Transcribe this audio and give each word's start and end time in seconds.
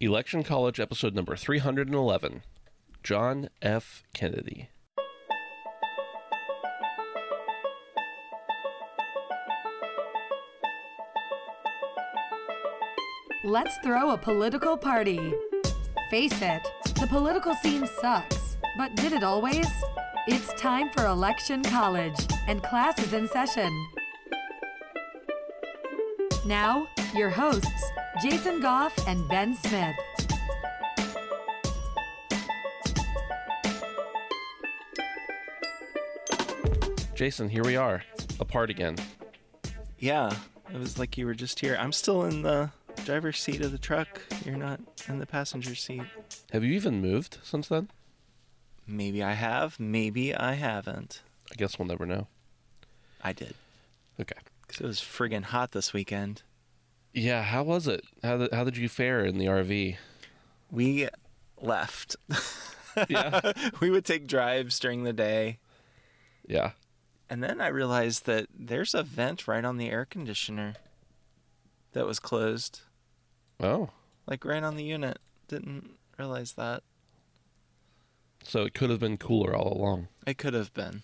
Election 0.00 0.44
College, 0.44 0.78
episode 0.78 1.12
number 1.12 1.34
311 1.34 2.42
John 3.02 3.48
F. 3.60 4.04
Kennedy. 4.14 4.68
Let's 13.42 13.76
throw 13.78 14.10
a 14.10 14.18
political 14.18 14.76
party. 14.76 15.34
Face 16.12 16.42
it, 16.42 16.62
the 16.94 17.08
political 17.08 17.56
scene 17.56 17.84
sucks, 18.00 18.56
but 18.76 18.94
did 18.94 19.12
it 19.12 19.24
always? 19.24 19.66
It's 20.28 20.52
time 20.60 20.90
for 20.90 21.06
Election 21.06 21.64
College, 21.64 22.20
and 22.46 22.62
class 22.62 23.02
is 23.02 23.14
in 23.14 23.26
session. 23.26 23.72
Now, 26.46 26.86
your 27.16 27.30
hosts, 27.30 27.90
Jason 28.22 28.60
Goff 28.60 28.96
and 29.06 29.26
Ben 29.28 29.54
Smith. 29.54 29.96
Jason, 37.14 37.48
here 37.48 37.64
we 37.64 37.76
are, 37.76 38.02
apart 38.38 38.70
again. 38.70 38.96
Yeah, 39.98 40.32
it 40.72 40.78
was 40.78 40.98
like 40.98 41.18
you 41.18 41.26
were 41.26 41.34
just 41.34 41.58
here. 41.58 41.76
I'm 41.78 41.92
still 41.92 42.24
in 42.24 42.42
the 42.42 42.70
driver's 43.04 43.38
seat 43.40 43.60
of 43.62 43.72
the 43.72 43.78
truck. 43.78 44.20
You're 44.44 44.56
not 44.56 44.80
in 45.08 45.18
the 45.18 45.26
passenger 45.26 45.74
seat. 45.74 46.02
Have 46.52 46.62
you 46.62 46.72
even 46.74 47.00
moved 47.00 47.38
since 47.42 47.68
then? 47.68 47.88
Maybe 48.86 49.22
I 49.22 49.32
have, 49.32 49.80
maybe 49.80 50.34
I 50.34 50.54
haven't. 50.54 51.22
I 51.50 51.56
guess 51.56 51.78
we'll 51.78 51.88
never 51.88 52.06
know. 52.06 52.28
I 53.22 53.32
did. 53.32 53.54
Okay. 54.20 54.36
'Cause 54.68 54.80
it 54.80 54.86
was 54.86 55.00
friggin' 55.00 55.44
hot 55.44 55.72
this 55.72 55.92
weekend. 55.92 56.42
Yeah, 57.18 57.42
how 57.42 57.62
was 57.64 57.86
it? 57.88 58.04
How 58.22 58.36
did, 58.38 58.52
how 58.52 58.64
did 58.64 58.76
you 58.76 58.88
fare 58.88 59.24
in 59.24 59.38
the 59.38 59.46
RV? 59.46 59.96
We 60.70 61.08
left. 61.60 62.16
Yeah. 63.08 63.52
we 63.80 63.90
would 63.90 64.04
take 64.04 64.26
drives 64.26 64.80
during 64.80 65.04
the 65.04 65.12
day. 65.12 65.58
Yeah. 66.48 66.72
And 67.30 67.40
then 67.44 67.60
I 67.60 67.68
realized 67.68 68.26
that 68.26 68.46
there's 68.52 68.92
a 68.92 69.04
vent 69.04 69.46
right 69.46 69.64
on 69.64 69.76
the 69.76 69.88
air 69.88 70.04
conditioner 70.04 70.74
that 71.92 72.04
was 72.06 72.18
closed, 72.18 72.80
Oh, 73.60 73.90
like 74.26 74.44
right 74.44 74.64
on 74.64 74.74
the 74.74 74.82
unit. 74.82 75.20
Didn't 75.46 75.90
realize 76.18 76.52
that. 76.54 76.82
so 78.42 78.64
it 78.64 78.74
could 78.74 78.90
have 78.90 78.98
been 78.98 79.16
cooler 79.16 79.54
all 79.54 79.76
along. 79.80 80.08
It 80.26 80.36
could 80.38 80.54
have 80.54 80.74
been. 80.74 81.02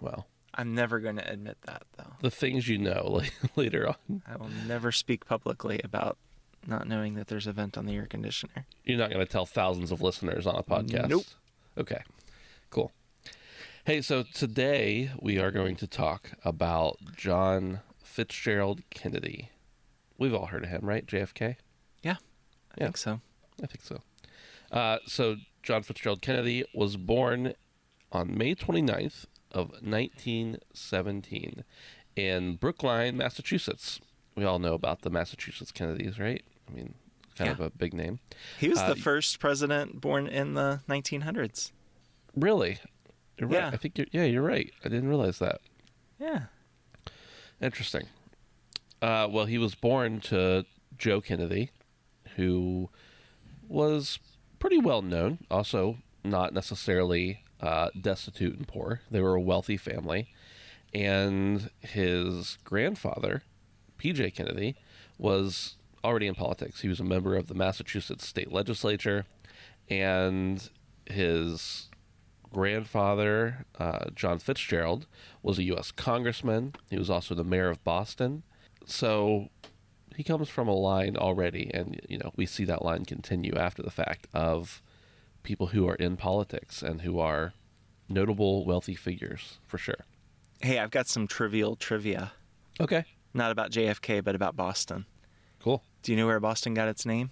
Well, 0.00 0.28
I'm 0.54 0.74
never 0.74 0.98
going 1.00 1.16
to 1.16 1.30
admit 1.32 1.58
that, 1.66 1.82
though. 1.96 2.12
the 2.22 2.30
things 2.30 2.68
you 2.68 2.78
know 2.78 3.02
like, 3.10 3.32
later 3.56 3.88
on. 3.88 4.22
I 4.26 4.36
will 4.36 4.50
never 4.66 4.90
speak 4.92 5.24
publicly 5.26 5.80
about 5.84 6.18
not 6.66 6.86
knowing 6.88 7.14
that 7.14 7.28
there's 7.28 7.46
a 7.46 7.52
vent 7.52 7.78
on 7.78 7.86
the 7.86 7.94
air 7.96 8.06
conditioner. 8.06 8.66
You're 8.84 8.98
not 8.98 9.10
going 9.10 9.24
to 9.24 9.30
tell 9.30 9.46
thousands 9.46 9.90
of 9.92 10.02
listeners 10.02 10.46
on 10.46 10.56
a 10.56 10.62
podcast. 10.62 11.08
Nope. 11.08 11.24
Okay. 11.78 12.02
Cool. 12.70 12.92
Hey, 13.84 14.02
so 14.02 14.24
today 14.34 15.10
we 15.20 15.38
are 15.38 15.50
going 15.50 15.76
to 15.76 15.86
talk 15.86 16.32
about 16.44 16.98
John 17.16 17.80
Fitzgerald 18.02 18.82
Kennedy. 18.90 19.50
We've 20.18 20.34
all 20.34 20.46
heard 20.46 20.64
of 20.64 20.70
him, 20.70 20.80
right? 20.82 21.06
JFK? 21.06 21.56
Yeah, 22.02 22.16
I 22.72 22.74
Yeah. 22.76 22.84
think 22.86 22.96
so. 22.98 23.20
I 23.62 23.66
think 23.66 23.82
so. 23.82 24.00
Uh, 24.70 24.98
so 25.06 25.36
John 25.62 25.82
Fitzgerald 25.82 26.20
Kennedy 26.20 26.64
was 26.74 26.96
born 26.96 27.54
on 28.12 28.36
May 28.36 28.54
29th 28.54 29.24
of 29.52 29.70
1917 29.82 31.64
in 32.16 32.56
Brookline, 32.56 33.16
Massachusetts. 33.16 34.00
We 34.36 34.44
all 34.44 34.58
know 34.58 34.74
about 34.74 35.02
the 35.02 35.10
Massachusetts 35.10 35.72
Kennedys, 35.72 36.18
right? 36.18 36.42
I 36.68 36.72
mean, 36.74 36.94
kind 37.36 37.48
Yeah. 37.48 37.52
of 37.52 37.60
a 37.60 37.70
big 37.70 37.94
name. 37.94 38.20
He 38.58 38.68
was 38.68 38.78
Uh, 38.78 38.88
the 38.94 38.96
first 39.00 39.38
president 39.40 40.00
born 40.00 40.26
in 40.26 40.54
the 40.54 40.80
1900s. 40.88 41.72
Really? 42.36 42.78
You're 43.38 43.48
right. 43.48 43.56
Yeah. 43.58 43.70
I 43.72 43.76
think 43.76 43.98
you're, 43.98 44.06
yeah, 44.12 44.24
you're 44.24 44.42
right. 44.42 44.72
I 44.84 44.88
didn't 44.88 45.08
realize 45.08 45.38
that. 45.38 45.60
Yeah. 46.18 46.44
Interesting. 47.60 48.06
Uh, 49.02 49.26
well, 49.30 49.46
he 49.46 49.58
was 49.58 49.74
born 49.74 50.20
to 50.20 50.64
Joe 50.96 51.20
Kennedy, 51.20 51.70
who 52.36 52.90
was 53.68 54.18
pretty 54.58 54.78
well 54.78 55.02
known. 55.02 55.38
Also, 55.50 55.98
not 56.22 56.52
necessarily 56.52 57.42
uh, 57.60 57.90
destitute 58.00 58.56
and 58.56 58.66
poor. 58.66 59.00
They 59.10 59.20
were 59.20 59.34
a 59.34 59.40
wealthy 59.40 59.76
family, 59.76 60.28
and 60.94 61.70
his 61.80 62.58
grandfather, 62.64 63.42
P.J. 63.98 64.30
Kennedy, 64.32 64.76
was 65.18 65.76
already 66.02 66.26
in 66.26 66.34
politics. 66.34 66.80
He 66.80 66.88
was 66.88 67.00
a 67.00 67.04
member 67.04 67.36
of 67.36 67.48
the 67.48 67.54
Massachusetts 67.54 68.26
state 68.26 68.52
legislature, 68.52 69.26
and 69.88 70.68
his 71.06 71.88
grandfather, 72.52 73.66
uh, 73.78 74.06
John 74.14 74.38
Fitzgerald, 74.38 75.06
was 75.42 75.58
a 75.58 75.64
U.S. 75.64 75.90
congressman. 75.90 76.74
He 76.88 76.98
was 76.98 77.10
also 77.10 77.34
the 77.34 77.44
mayor 77.44 77.68
of 77.68 77.82
Boston. 77.84 78.42
So 78.86 79.48
he 80.16 80.24
comes 80.24 80.48
from 80.48 80.68
a 80.68 80.74
line 80.74 81.16
already, 81.16 81.70
and 81.72 82.00
you 82.08 82.18
know 82.18 82.32
we 82.36 82.46
see 82.46 82.64
that 82.64 82.84
line 82.84 83.04
continue 83.04 83.54
after 83.56 83.82
the 83.82 83.90
fact 83.90 84.26
of 84.32 84.82
people 85.42 85.68
who 85.68 85.88
are 85.88 85.94
in 85.94 86.16
politics 86.16 86.82
and 86.82 87.02
who 87.02 87.18
are 87.18 87.52
notable 88.08 88.64
wealthy 88.64 88.94
figures 88.94 89.58
for 89.66 89.78
sure. 89.78 90.04
Hey, 90.60 90.78
I've 90.78 90.90
got 90.90 91.08
some 91.08 91.26
trivial 91.26 91.76
trivia. 91.76 92.32
Okay, 92.80 93.04
Not 93.34 93.50
about 93.52 93.70
JFK, 93.70 94.22
but 94.24 94.34
about 94.34 94.56
Boston. 94.56 95.06
cool. 95.60 95.82
Do 96.02 96.12
you 96.12 96.16
know 96.18 96.26
where 96.26 96.40
Boston 96.40 96.72
got 96.74 96.88
its 96.88 97.04
name? 97.04 97.30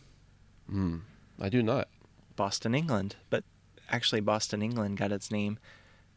Hmm. 0.68 0.98
I 1.40 1.48
do 1.48 1.62
not. 1.62 1.88
Boston, 2.36 2.74
England. 2.74 3.16
But 3.30 3.44
actually, 3.90 4.20
Boston, 4.20 4.60
England 4.62 4.98
got 4.98 5.10
its 5.12 5.30
name 5.30 5.58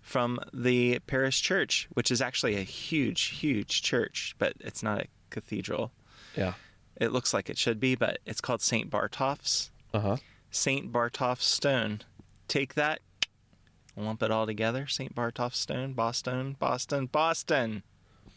from 0.01 0.39
the 0.53 0.99
parish 1.07 1.41
church, 1.41 1.87
which 1.93 2.11
is 2.11 2.21
actually 2.21 2.55
a 2.57 2.63
huge, 2.63 3.21
huge 3.39 3.81
church, 3.81 4.35
but 4.37 4.53
it's 4.59 4.83
not 4.83 4.99
a 5.01 5.05
cathedral. 5.29 5.91
Yeah. 6.35 6.53
It 6.97 7.11
looks 7.13 7.33
like 7.33 7.49
it 7.49 7.57
should 7.57 7.79
be, 7.79 7.95
but 7.95 8.19
it's 8.25 8.41
called 8.41 8.61
St. 8.61 8.89
Botolph's. 8.89 9.71
Uh 9.93 9.99
huh. 9.99 10.17
St. 10.51 10.91
Botolph's 10.91 11.45
Stone. 11.45 12.01
Take 12.47 12.73
that, 12.75 12.99
lump 13.95 14.21
it 14.21 14.29
all 14.31 14.45
together. 14.45 14.85
St. 14.87 15.15
Botolph's 15.15 15.57
Stone, 15.57 15.93
Boston, 15.93 16.55
Boston, 16.59 17.05
Boston. 17.07 17.83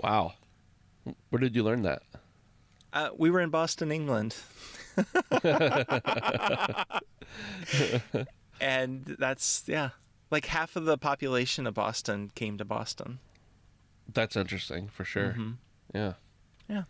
Wow. 0.01 0.35
Where 1.31 1.41
did 1.41 1.55
you 1.55 1.63
learn 1.63 1.83
that? 1.83 2.03
Uh, 2.93 3.11
we 3.17 3.31
were 3.31 3.41
in 3.41 3.51
Boston, 3.51 3.91
England. 3.91 4.37
and 8.61 9.05
that's, 9.19 9.65
yeah, 9.67 9.91
like 10.31 10.47
half 10.47 10.77
of 10.77 10.85
the 10.85 10.97
population 10.97 11.67
of 11.67 11.75
Boston 11.75 12.31
came 12.35 12.57
to 12.59 12.65
Boston. 12.65 13.19
That's 14.13 14.37
interesting 14.37 14.89
for 14.89 15.05
sure. 15.05 15.35
Mhm. 15.37 15.57
Yeah. 15.93 16.13
Yeah. 16.69 16.85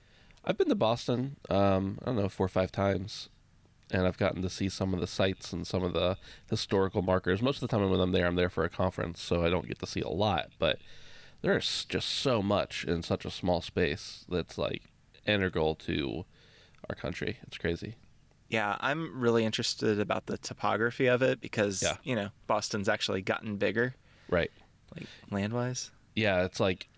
I've 0.45 0.59
been 0.59 0.69
to 0.69 0.75
Boston, 0.75 1.37
um, 1.49 1.99
I 2.03 2.07
don't 2.07 2.17
know, 2.17 2.29
four 2.29 2.45
or 2.47 2.51
five 2.51 2.71
times. 2.71 3.31
And 3.91 4.07
I've 4.07 4.19
gotten 4.19 4.43
to 4.43 4.51
see 4.51 4.69
some 4.69 4.95
of 4.95 5.01
the 5.01 5.07
sites 5.07 5.53
and 5.53 5.67
some 5.67 5.83
of 5.83 5.93
the 5.93 6.17
historical 6.51 7.03
markers. 7.03 7.43
Most 7.43 7.63
of 7.63 7.69
the 7.69 7.77
time 7.77 7.89
when 7.91 8.01
I'm 8.01 8.13
there, 8.13 8.27
I'm 8.27 8.35
there 8.37 8.49
for 8.49 8.65
a 8.65 8.71
conference, 8.71 9.21
so 9.21 9.45
I 9.45 9.51
don't 9.51 9.69
get 9.69 9.79
to 9.81 9.87
see 9.87 10.01
a 10.01 10.09
lot. 10.09 10.51
But 10.59 10.79
there's 11.43 11.85
just 11.85 12.09
so 12.09 12.43
much 12.43 12.85
in 12.85 13.03
such 13.03 13.25
a 13.25 13.31
small 13.31 13.61
space 13.61 14.25
that's 14.29 14.57
like 14.57 14.83
integral 15.27 15.75
to 15.77 16.25
our 16.89 16.95
country. 16.95 17.39
It's 17.47 17.59
crazy. 17.59 17.97
Yeah, 18.49 18.77
I'm 18.81 19.21
really 19.21 19.45
interested 19.45 20.01
about 20.01 20.27
the 20.27 20.39
topography 20.39 21.07
of 21.07 21.23
it 21.23 21.41
because, 21.41 21.83
Yeah. 21.83 21.97
you 22.05 22.15
know, 22.15 22.29
Boston's 22.47 22.89
actually 22.89 23.23
gotten 23.23 23.57
bigger, 23.57 23.95
Right. 24.29 24.51
like 24.95 25.07
land 25.31 25.53
wise. 25.53 25.91
Yeah, 26.15 26.45
it's 26.45 26.61
like 26.61 26.89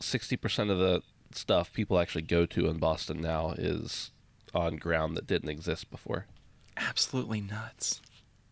60% 0.00 0.70
of 0.70 0.78
the 0.78 1.02
stuff 1.32 1.72
people 1.72 1.98
actually 1.98 2.22
go 2.22 2.46
to 2.46 2.68
in 2.68 2.78
Boston 2.78 3.20
now 3.20 3.50
is 3.52 4.10
on 4.56 4.76
ground 4.76 5.16
that 5.16 5.26
didn't 5.26 5.48
exist 5.50 5.90
before. 5.90 6.26
Absolutely 6.76 7.40
nuts. 7.40 8.00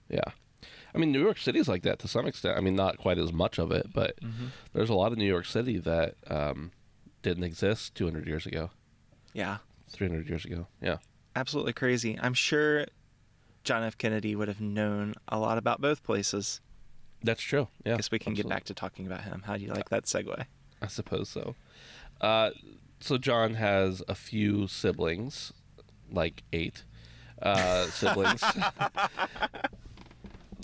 Yeah. 0.09 0.21
I 0.95 0.99
mean, 0.99 1.11
New 1.11 1.21
York 1.21 1.39
City's 1.39 1.67
like 1.69 1.83
that 1.83 1.99
to 2.01 2.09
some 2.09 2.27
extent. 2.27 2.57
I 2.57 2.61
mean, 2.61 2.77
not 2.77 2.99
quite 2.99 3.19
as 3.19 3.33
much 3.33 3.59
of 3.59 3.73
it, 3.73 3.89
but 3.93 4.17
there's 4.73 4.91
a 4.91 4.95
lot 4.95 5.11
of 5.13 5.19
New 5.19 5.25
York 5.27 5.47
City 5.47 5.79
that 5.79 6.15
um, 6.29 6.71
didn't 7.23 7.43
exist 7.45 7.95
200 7.97 8.27
years 8.27 8.47
ago, 8.47 8.71
Yeah, 9.33 9.59
300 9.91 10.29
years 10.29 10.45
ago. 10.45 10.69
Yeah. 10.81 10.99
absolutely 11.35 11.73
crazy. 11.73 12.17
I'm 12.23 12.35
sure 12.35 12.87
John 13.65 13.83
F. 13.83 13.99
Kennedy 13.99 14.37
would 14.37 14.47
have 14.49 14.61
known 14.61 15.15
a 15.29 15.39
lot 15.39 15.59
about 15.59 15.81
both 15.81 16.03
places. 16.05 16.61
That's 17.23 17.43
true. 17.43 17.67
Yeah. 17.85 17.95
I 17.95 17.97
guess 17.97 18.11
we 18.13 18.19
can 18.21 18.35
get 18.35 18.49
back 18.49 18.65
to 18.65 18.75
talking 18.75 19.07
about 19.07 19.23
him. 19.23 19.43
How 19.47 19.57
do 19.57 19.65
you 19.65 19.73
like 19.73 19.89
that 19.89 20.05
segue? 20.05 20.45
I 20.83 20.87
suppose 20.87 21.29
so. 21.29 21.55
Uh, 22.21 22.51
so 23.01 23.19
John 23.19 23.55
has 23.55 24.03
a 24.07 24.15
few 24.15 24.69
siblings, 24.69 25.53
like 26.11 26.43
eight 26.53 26.85
uh, 27.43 27.87
siblings. 27.87 28.43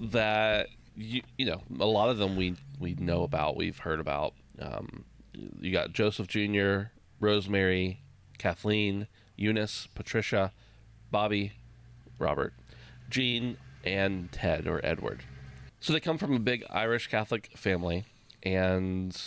that 0.02 0.68
you 0.96 1.22
you 1.36 1.44
know 1.46 1.60
a 1.78 1.86
lot 1.86 2.08
of 2.08 2.18
them 2.18 2.36
we 2.36 2.56
we 2.78 2.94
know 2.94 3.22
about, 3.22 3.56
we've 3.56 3.78
heard 3.78 4.00
about. 4.00 4.34
Um, 4.60 5.04
you 5.60 5.72
got 5.72 5.92
Joseph 5.92 6.26
Jr., 6.26 6.90
Rosemary, 7.18 8.00
Kathleen, 8.38 9.06
Eunice, 9.36 9.88
Patricia, 9.94 10.52
Bobby, 11.10 11.52
Robert, 12.18 12.54
Jean, 13.08 13.56
and 13.84 14.30
Ted 14.32 14.66
or 14.66 14.80
Edward. 14.84 15.22
So 15.80 15.92
they 15.92 16.00
come 16.00 16.18
from 16.18 16.34
a 16.34 16.38
big 16.38 16.64
Irish 16.68 17.06
Catholic 17.06 17.50
family, 17.56 18.04
and 18.42 19.18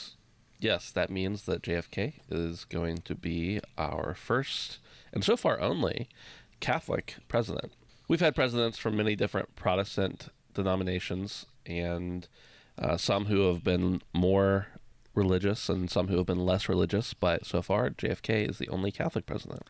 yes, 0.59 0.91
that 0.91 1.09
means 1.09 1.43
that 1.43 1.63
JFK 1.63 2.13
is 2.29 2.65
going 2.65 2.97
to 2.99 3.15
be 3.15 3.59
our 3.77 4.13
first, 4.13 4.79
and 5.13 5.23
so 5.23 5.37
far 5.37 5.59
only, 5.61 6.09
Catholic 6.59 7.17
president. 7.27 7.71
We've 8.07 8.19
had 8.19 8.35
presidents 8.35 8.77
from 8.77 8.97
many 8.97 9.15
different 9.15 9.55
Protestant 9.55 10.27
denominations, 10.53 11.45
and 11.65 12.27
uh, 12.77 12.97
some 12.97 13.25
who 13.25 13.47
have 13.47 13.63
been 13.63 14.01
more 14.13 14.67
religious 15.15 15.69
and 15.69 15.89
some 15.91 16.07
who 16.07 16.17
have 16.17 16.25
been 16.25 16.45
less 16.45 16.67
religious, 16.67 17.13
but 17.13 17.45
so 17.45 17.61
far, 17.61 17.91
JFK 17.91 18.49
is 18.49 18.57
the 18.57 18.67
only 18.69 18.91
Catholic 18.91 19.25
president. 19.25 19.63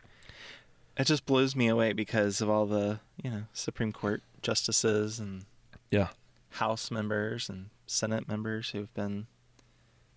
It 0.98 1.06
just 1.08 1.26
blows 1.26 1.56
me 1.56 1.68
away 1.68 1.92
because 1.94 2.40
of 2.40 2.50
all 2.50 2.66
the, 2.66 3.00
you 3.22 3.30
know, 3.30 3.44
Supreme 3.52 3.92
Court 3.92 4.22
justices 4.42 5.20
and 5.20 5.46
Yeah. 5.92 6.10
House 6.52 6.92
members 6.92 7.50
and 7.50 7.70
Senate 7.88 8.28
members 8.28 8.70
who've 8.70 8.94
been 8.94 9.28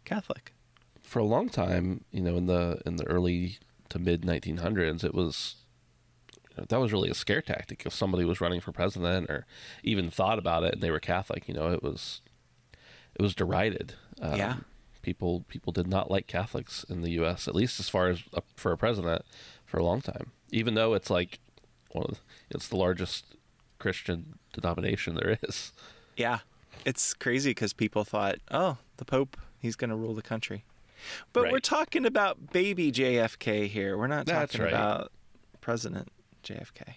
Catholic. 0.05 0.53
for 1.03 1.19
a 1.21 1.25
long 1.25 1.49
time, 1.49 2.05
you 2.11 2.21
know, 2.21 2.37
in 2.37 2.47
the 2.47 2.81
in 2.85 2.97
the 2.97 3.07
early 3.07 3.59
to 3.91 3.99
mid 3.99 4.23
1900s, 4.23 5.05
it 5.05 5.15
was 5.15 5.57
that 6.57 6.81
was 6.81 6.93
really 6.93 7.11
a 7.11 7.15
scare 7.15 7.43
tactic. 7.43 7.85
If 7.85 7.93
somebody 7.93 8.25
was 8.25 8.41
running 8.41 8.61
for 8.61 8.73
president 8.73 9.29
or 9.29 9.47
even 9.83 10.11
thought 10.11 10.39
about 10.39 10.65
it 10.65 10.75
and 10.75 10.83
they 10.83 10.91
were 10.91 10.99
Catholic, 11.01 11.49
you 11.49 11.55
know, 11.55 11.71
it 11.73 11.83
was 11.83 12.23
it 13.15 13.23
was 13.23 13.35
derided. 13.35 13.95
Um, 14.21 14.37
Yeah. 14.37 14.57
people 15.03 15.45
people 15.49 15.73
did 15.73 15.87
not 15.87 16.11
like 16.11 16.27
Catholics 16.27 16.85
in 16.89 17.03
the 17.03 17.11
U.S. 17.13 17.47
At 17.47 17.55
least 17.55 17.79
as 17.81 17.89
far 17.89 18.09
as 18.09 18.23
uh, 18.35 18.41
for 18.57 18.73
a 18.73 18.79
president 18.79 19.23
for 19.67 19.79
a 19.79 19.85
long 19.85 20.01
time. 20.01 20.33
Even 20.51 20.75
though 20.75 20.95
it's 20.95 21.11
like 21.11 21.41
one 21.91 22.05
of 22.07 22.11
the, 22.13 22.19
it's 22.51 22.69
the 22.69 22.77
largest 22.77 23.25
Christian 23.79 24.39
denomination 24.53 25.15
there 25.17 25.39
is. 25.43 25.73
Yeah. 26.17 26.39
It's 26.85 27.15
crazy 27.15 27.51
because 27.51 27.73
people 27.73 28.05
thought, 28.05 28.37
oh, 28.51 28.79
the 28.99 29.05
Pope, 29.05 29.37
he's 29.59 29.77
going 29.77 29.91
to 29.91 29.97
rule 29.97 30.15
the 30.15 30.23
country. 30.23 30.65
But 31.33 31.51
we're 31.51 31.59
talking 31.59 32.07
about 32.07 32.53
baby 32.53 32.93
JFK 32.93 33.69
here. 33.69 33.97
We're 33.97 34.07
not 34.07 34.27
talking 34.27 34.63
right. 34.63 34.73
about 34.73 35.13
President 35.61 36.09
JFK. 36.43 36.97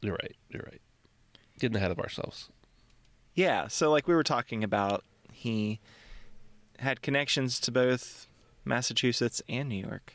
You're 0.00 0.14
right. 0.14 0.36
You're 0.50 0.64
right. 0.64 0.80
Getting 1.58 1.76
ahead 1.76 1.90
of 1.90 1.98
ourselves. 1.98 2.50
Yeah, 3.34 3.68
so 3.68 3.90
like 3.90 4.08
we 4.08 4.14
were 4.14 4.22
talking 4.22 4.64
about, 4.64 5.04
he 5.32 5.80
had 6.78 7.02
connections 7.02 7.60
to 7.60 7.72
both 7.72 8.28
Massachusetts 8.64 9.42
and 9.48 9.68
New 9.68 9.84
York. 9.86 10.14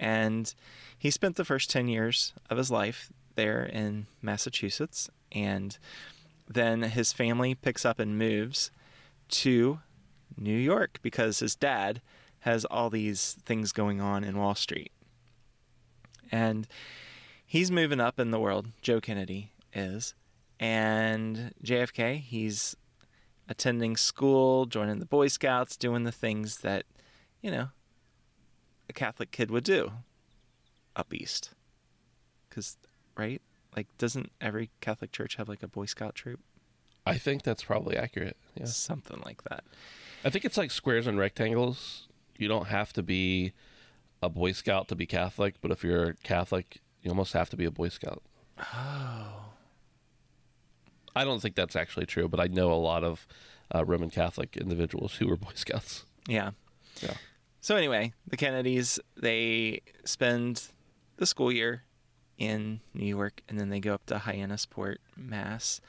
And 0.00 0.54
he 0.96 1.10
spent 1.10 1.36
the 1.36 1.44
first 1.44 1.70
10 1.70 1.88
years 1.88 2.34
of 2.48 2.58
his 2.58 2.70
life 2.70 3.12
there 3.34 3.64
in 3.64 4.06
Massachusetts. 4.22 5.10
And 5.32 5.76
then 6.48 6.82
his 6.82 7.12
family 7.12 7.54
picks 7.54 7.84
up 7.84 7.98
and 7.98 8.18
moves 8.18 8.70
to 9.28 9.80
New 10.36 10.56
York 10.56 10.98
because 11.02 11.38
his 11.38 11.54
dad 11.54 12.00
has 12.40 12.64
all 12.66 12.90
these 12.90 13.36
things 13.44 13.72
going 13.72 14.00
on 14.00 14.24
in 14.24 14.38
Wall 14.38 14.54
Street. 14.54 14.92
And 16.30 16.66
he's 17.44 17.70
moving 17.70 18.00
up 18.00 18.20
in 18.20 18.30
the 18.30 18.38
world, 18.38 18.68
Joe 18.82 19.00
Kennedy 19.00 19.52
is. 19.72 20.14
And 20.60 21.52
JFK, 21.64 22.20
he's 22.20 22.76
attending 23.48 23.96
school, 23.96 24.66
joining 24.66 24.98
the 24.98 25.06
Boy 25.06 25.28
Scouts, 25.28 25.76
doing 25.76 26.04
the 26.04 26.12
things 26.12 26.58
that, 26.58 26.84
you 27.40 27.50
know, 27.50 27.68
a 28.88 28.92
Catholic 28.92 29.30
kid 29.30 29.50
would 29.50 29.64
do 29.64 29.92
up 30.94 31.12
east. 31.14 31.50
Because, 32.48 32.76
right? 33.16 33.40
Like, 33.76 33.86
doesn't 33.98 34.32
every 34.40 34.70
Catholic 34.80 35.12
church 35.12 35.36
have 35.36 35.48
like 35.48 35.62
a 35.62 35.68
Boy 35.68 35.86
Scout 35.86 36.14
troop? 36.14 36.40
I 37.06 37.16
think 37.16 37.42
that's 37.42 37.64
probably 37.64 37.96
accurate. 37.96 38.36
Yeah. 38.54 38.66
Something 38.66 39.22
like 39.24 39.44
that. 39.44 39.64
I 40.24 40.30
think 40.30 40.44
it's 40.44 40.56
like 40.56 40.70
squares 40.70 41.06
and 41.06 41.18
rectangles. 41.18 42.08
You 42.36 42.48
don't 42.48 42.66
have 42.66 42.92
to 42.94 43.02
be 43.02 43.52
a 44.22 44.28
Boy 44.28 44.52
Scout 44.52 44.88
to 44.88 44.96
be 44.96 45.06
Catholic, 45.06 45.54
but 45.60 45.70
if 45.70 45.84
you're 45.84 46.14
Catholic, 46.22 46.80
you 47.02 47.10
almost 47.10 47.32
have 47.32 47.50
to 47.50 47.56
be 47.56 47.64
a 47.64 47.70
Boy 47.70 47.88
Scout. 47.88 48.22
Oh. 48.58 49.52
I 51.14 51.24
don't 51.24 51.40
think 51.40 51.54
that's 51.54 51.76
actually 51.76 52.06
true, 52.06 52.28
but 52.28 52.40
I 52.40 52.46
know 52.46 52.72
a 52.72 52.74
lot 52.74 53.04
of 53.04 53.26
uh, 53.74 53.84
Roman 53.84 54.10
Catholic 54.10 54.56
individuals 54.56 55.14
who 55.16 55.28
were 55.28 55.36
Boy 55.36 55.52
Scouts. 55.54 56.04
Yeah. 56.26 56.50
Yeah. 57.00 57.14
So 57.60 57.76
anyway, 57.76 58.12
the 58.26 58.36
Kennedys 58.36 59.00
they 59.16 59.80
spend 60.04 60.68
the 61.16 61.26
school 61.26 61.50
year 61.50 61.82
in 62.38 62.80
New 62.94 63.06
York, 63.06 63.42
and 63.48 63.58
then 63.58 63.68
they 63.68 63.80
go 63.80 63.94
up 63.94 64.06
to 64.06 64.16
Hyannisport, 64.16 64.96
Mass, 65.16 65.80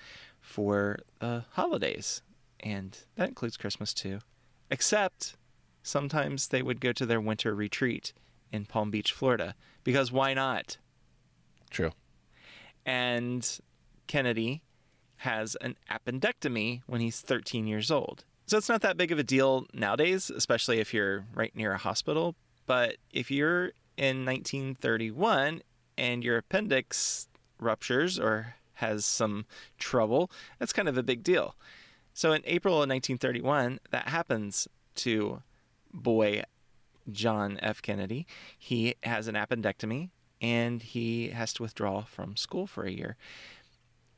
for 0.41 0.99
the 1.19 1.45
holidays, 1.51 2.23
and 2.61 2.97
that 3.15 3.29
includes 3.29 3.57
Christmas 3.57 3.93
too. 3.93 4.19
Except 4.71 5.35
sometimes 5.83 6.47
they 6.49 6.61
would 6.61 6.79
go 6.81 6.91
to 6.93 7.05
their 7.05 7.21
winter 7.21 7.55
retreat 7.55 8.13
in 8.51 8.65
Palm 8.65 8.91
Beach, 8.91 9.11
Florida, 9.11 9.55
because 9.83 10.11
why 10.11 10.33
not? 10.33 10.77
True. 11.69 11.91
and 12.85 13.59
Kennedy 14.07 14.61
has 15.17 15.55
an 15.61 15.75
appendectomy 15.91 16.81
when 16.87 17.01
he's 17.01 17.19
13 17.21 17.67
years 17.67 17.91
old. 17.91 18.23
So 18.47 18.57
it's 18.57 18.69
not 18.69 18.81
that 18.81 18.97
big 18.97 19.11
of 19.11 19.19
a 19.19 19.23
deal 19.23 19.67
nowadays, 19.73 20.31
especially 20.31 20.79
if 20.79 20.93
you're 20.93 21.25
right 21.35 21.55
near 21.55 21.73
a 21.73 21.77
hospital. 21.77 22.35
But 22.65 22.95
if 23.11 23.29
you're 23.29 23.73
in 23.97 24.25
1931 24.25 25.61
and 25.97 26.23
your 26.23 26.37
appendix 26.37 27.27
ruptures 27.59 28.17
or 28.17 28.55
has 28.75 29.05
some 29.05 29.45
trouble, 29.77 30.31
that's 30.57 30.73
kind 30.73 30.87
of 30.89 30.97
a 30.97 31.03
big 31.03 31.21
deal. 31.21 31.55
So 32.19 32.33
in 32.33 32.41
April 32.43 32.73
of 32.73 32.89
1931, 32.89 33.79
that 33.91 34.09
happens 34.09 34.67
to 34.95 35.41
boy 35.93 36.43
John 37.09 37.57
F. 37.61 37.81
Kennedy. 37.81 38.27
He 38.57 38.95
has 39.03 39.29
an 39.29 39.35
appendectomy 39.35 40.09
and 40.41 40.83
he 40.83 41.29
has 41.29 41.53
to 41.53 41.63
withdraw 41.63 42.03
from 42.03 42.35
school 42.35 42.67
for 42.67 42.83
a 42.83 42.91
year. 42.91 43.15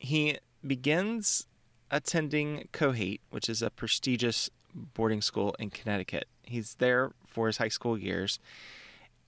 He 0.00 0.38
begins 0.66 1.46
attending 1.92 2.66
Choate, 2.76 3.20
which 3.30 3.48
is 3.48 3.62
a 3.62 3.70
prestigious 3.70 4.50
boarding 4.74 5.22
school 5.22 5.54
in 5.60 5.70
Connecticut. 5.70 6.26
He's 6.42 6.74
there 6.80 7.12
for 7.24 7.46
his 7.46 7.58
high 7.58 7.68
school 7.68 7.96
years. 7.96 8.40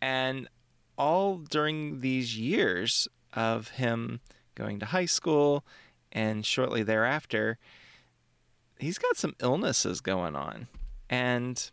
And 0.03 0.49
all 0.99 1.37
during 1.37 2.01
these 2.01 2.37
years 2.37 3.07
of 3.35 3.69
him 3.69 4.19
going 4.57 4.81
to 4.81 4.87
high 4.87 5.07
school 5.07 5.65
and 6.11 6.45
shortly 6.45 6.83
thereafter, 6.83 7.57
he's 8.79 8.99
got 8.99 9.17
some 9.17 9.35
illnesses 9.41 10.01
going 10.01 10.37
on. 10.37 10.67
And 11.09 11.71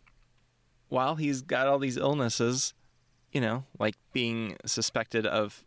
while 0.88 1.16
he's 1.16 1.42
got 1.42 1.66
all 1.66 1.78
these 1.78 1.96
illnesses, 1.96 2.74
you 3.32 3.40
know, 3.40 3.64
like 3.78 3.94
being 4.12 4.56
suspected 4.66 5.26
of 5.26 5.64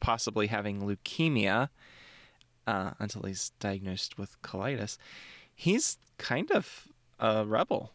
possibly 0.00 0.48
having 0.48 0.82
leukemia 0.82 1.68
uh, 2.66 2.90
until 2.98 3.22
he's 3.22 3.50
diagnosed 3.60 4.18
with 4.18 4.40
colitis, 4.42 4.98
he's 5.54 5.98
kind 6.18 6.50
of 6.50 6.88
a 7.18 7.44
rebel. 7.44 7.92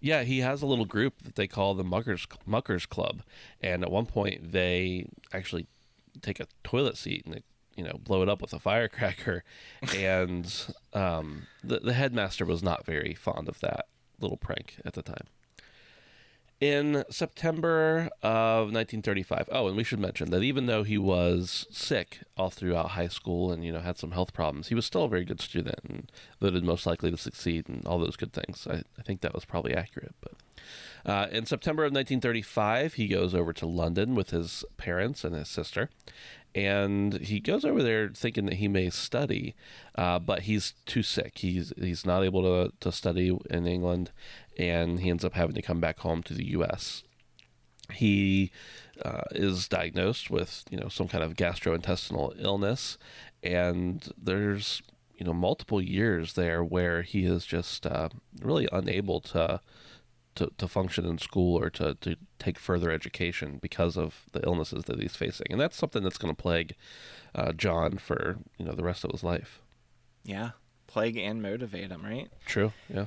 Yeah, 0.00 0.22
he 0.22 0.40
has 0.40 0.60
a 0.60 0.66
little 0.66 0.84
group 0.84 1.22
that 1.22 1.34
they 1.34 1.46
call 1.46 1.74
the 1.74 1.82
Muckers 1.82 2.26
Muckers 2.44 2.84
Club, 2.84 3.22
and 3.62 3.82
at 3.82 3.90
one 3.90 4.04
point 4.04 4.52
they 4.52 5.06
actually 5.32 5.66
take 6.20 6.40
a 6.40 6.46
toilet 6.62 6.96
seat 6.96 7.24
and 7.24 7.34
they, 7.34 7.42
you 7.76 7.84
know 7.84 7.98
blow 8.02 8.22
it 8.22 8.28
up 8.28 8.40
with 8.40 8.52
a 8.52 8.58
firecracker, 8.58 9.44
and 9.94 10.74
um, 10.92 11.46
the 11.62 11.80
the 11.80 11.92
headmaster 11.92 12.44
was 12.44 12.62
not 12.62 12.86
very 12.86 13.14
fond 13.14 13.48
of 13.48 13.60
that 13.60 13.86
little 14.20 14.36
prank 14.36 14.76
at 14.84 14.94
the 14.94 15.02
time. 15.02 15.26
In 16.60 17.04
September 17.10 18.08
of 18.22 18.72
1935, 18.72 19.48
oh, 19.50 19.66
and 19.66 19.76
we 19.76 19.84
should 19.84 19.98
mention 19.98 20.30
that 20.30 20.42
even 20.42 20.66
though 20.66 20.82
he 20.82 20.96
was 20.96 21.66
sick 21.70 22.20
all 22.38 22.48
throughout 22.48 22.92
high 22.92 23.08
school 23.08 23.52
and 23.52 23.64
you 23.64 23.72
know 23.72 23.80
had 23.80 23.98
some 23.98 24.12
health 24.12 24.32
problems, 24.32 24.68
he 24.68 24.74
was 24.74 24.86
still 24.86 25.04
a 25.04 25.08
very 25.08 25.24
good 25.24 25.40
student 25.40 25.80
and 25.86 26.12
voted 26.40 26.64
most 26.64 26.86
likely 26.86 27.10
to 27.10 27.18
succeed 27.18 27.68
and 27.68 27.84
all 27.86 27.98
those 27.98 28.16
good 28.16 28.32
things. 28.32 28.66
I, 28.70 28.82
I 28.98 29.02
think 29.02 29.20
that 29.20 29.34
was 29.34 29.44
probably 29.44 29.74
accurate. 29.74 30.14
But 30.20 30.32
uh, 31.04 31.26
in 31.30 31.44
September 31.44 31.82
of 31.82 31.92
1935, 31.92 32.94
he 32.94 33.08
goes 33.08 33.34
over 33.34 33.52
to 33.52 33.66
London 33.66 34.14
with 34.14 34.30
his 34.30 34.64
parents 34.78 35.24
and 35.24 35.34
his 35.34 35.48
sister, 35.48 35.90
and 36.54 37.14
he 37.14 37.40
goes 37.40 37.64
over 37.64 37.82
there 37.82 38.10
thinking 38.14 38.46
that 38.46 38.56
he 38.56 38.68
may 38.68 38.88
study, 38.90 39.54
uh, 39.96 40.18
but 40.18 40.42
he's 40.42 40.74
too 40.86 41.02
sick. 41.02 41.38
He's 41.38 41.72
he's 41.76 42.06
not 42.06 42.22
able 42.22 42.42
to 42.42 42.72
to 42.80 42.92
study 42.92 43.36
in 43.50 43.66
England, 43.66 44.12
and 44.56 45.00
he 45.00 45.10
ends 45.10 45.24
up 45.24 45.34
having 45.34 45.56
to 45.56 45.62
come 45.62 45.80
back 45.80 46.00
home 46.00 46.22
to 46.24 46.34
the 46.34 46.50
U.S. 46.50 47.02
He 47.92 48.52
uh, 49.04 49.22
is 49.32 49.68
diagnosed 49.68 50.30
with 50.30 50.64
you 50.70 50.78
know 50.78 50.88
some 50.88 51.08
kind 51.08 51.24
of 51.24 51.34
gastrointestinal 51.34 52.34
illness, 52.38 52.98
and 53.42 54.08
there's 54.16 54.80
you 55.16 55.26
know 55.26 55.34
multiple 55.34 55.82
years 55.82 56.34
there 56.34 56.62
where 56.62 57.02
he 57.02 57.24
is 57.24 57.44
just 57.44 57.84
uh, 57.84 58.10
really 58.40 58.68
unable 58.70 59.20
to 59.20 59.60
to, 60.36 60.50
to 60.58 60.68
function 60.68 61.04
in 61.04 61.18
school 61.18 61.58
or 61.58 61.70
to, 61.70 61.94
to 62.00 62.16
take 62.38 62.58
further 62.58 62.90
education 62.90 63.58
because 63.60 63.96
of 63.96 64.24
the 64.32 64.40
illnesses 64.44 64.84
that 64.84 65.00
he's 65.00 65.16
facing. 65.16 65.46
And 65.50 65.60
that's 65.60 65.76
something 65.76 66.02
that's 66.02 66.18
going 66.18 66.34
to 66.34 66.40
plague 66.40 66.74
uh, 67.34 67.52
John 67.52 67.98
for 67.98 68.38
you 68.58 68.64
know 68.64 68.74
the 68.74 68.84
rest 68.84 69.04
of 69.04 69.10
his 69.10 69.22
life. 69.22 69.60
Yeah. 70.24 70.50
Plague 70.86 71.16
and 71.16 71.42
motivate 71.42 71.90
him, 71.90 72.04
right? 72.04 72.28
True. 72.46 72.72
Yeah. 72.88 73.06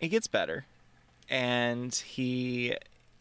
It 0.00 0.08
gets 0.08 0.26
better. 0.26 0.66
And 1.28 1.94
he, 1.94 2.68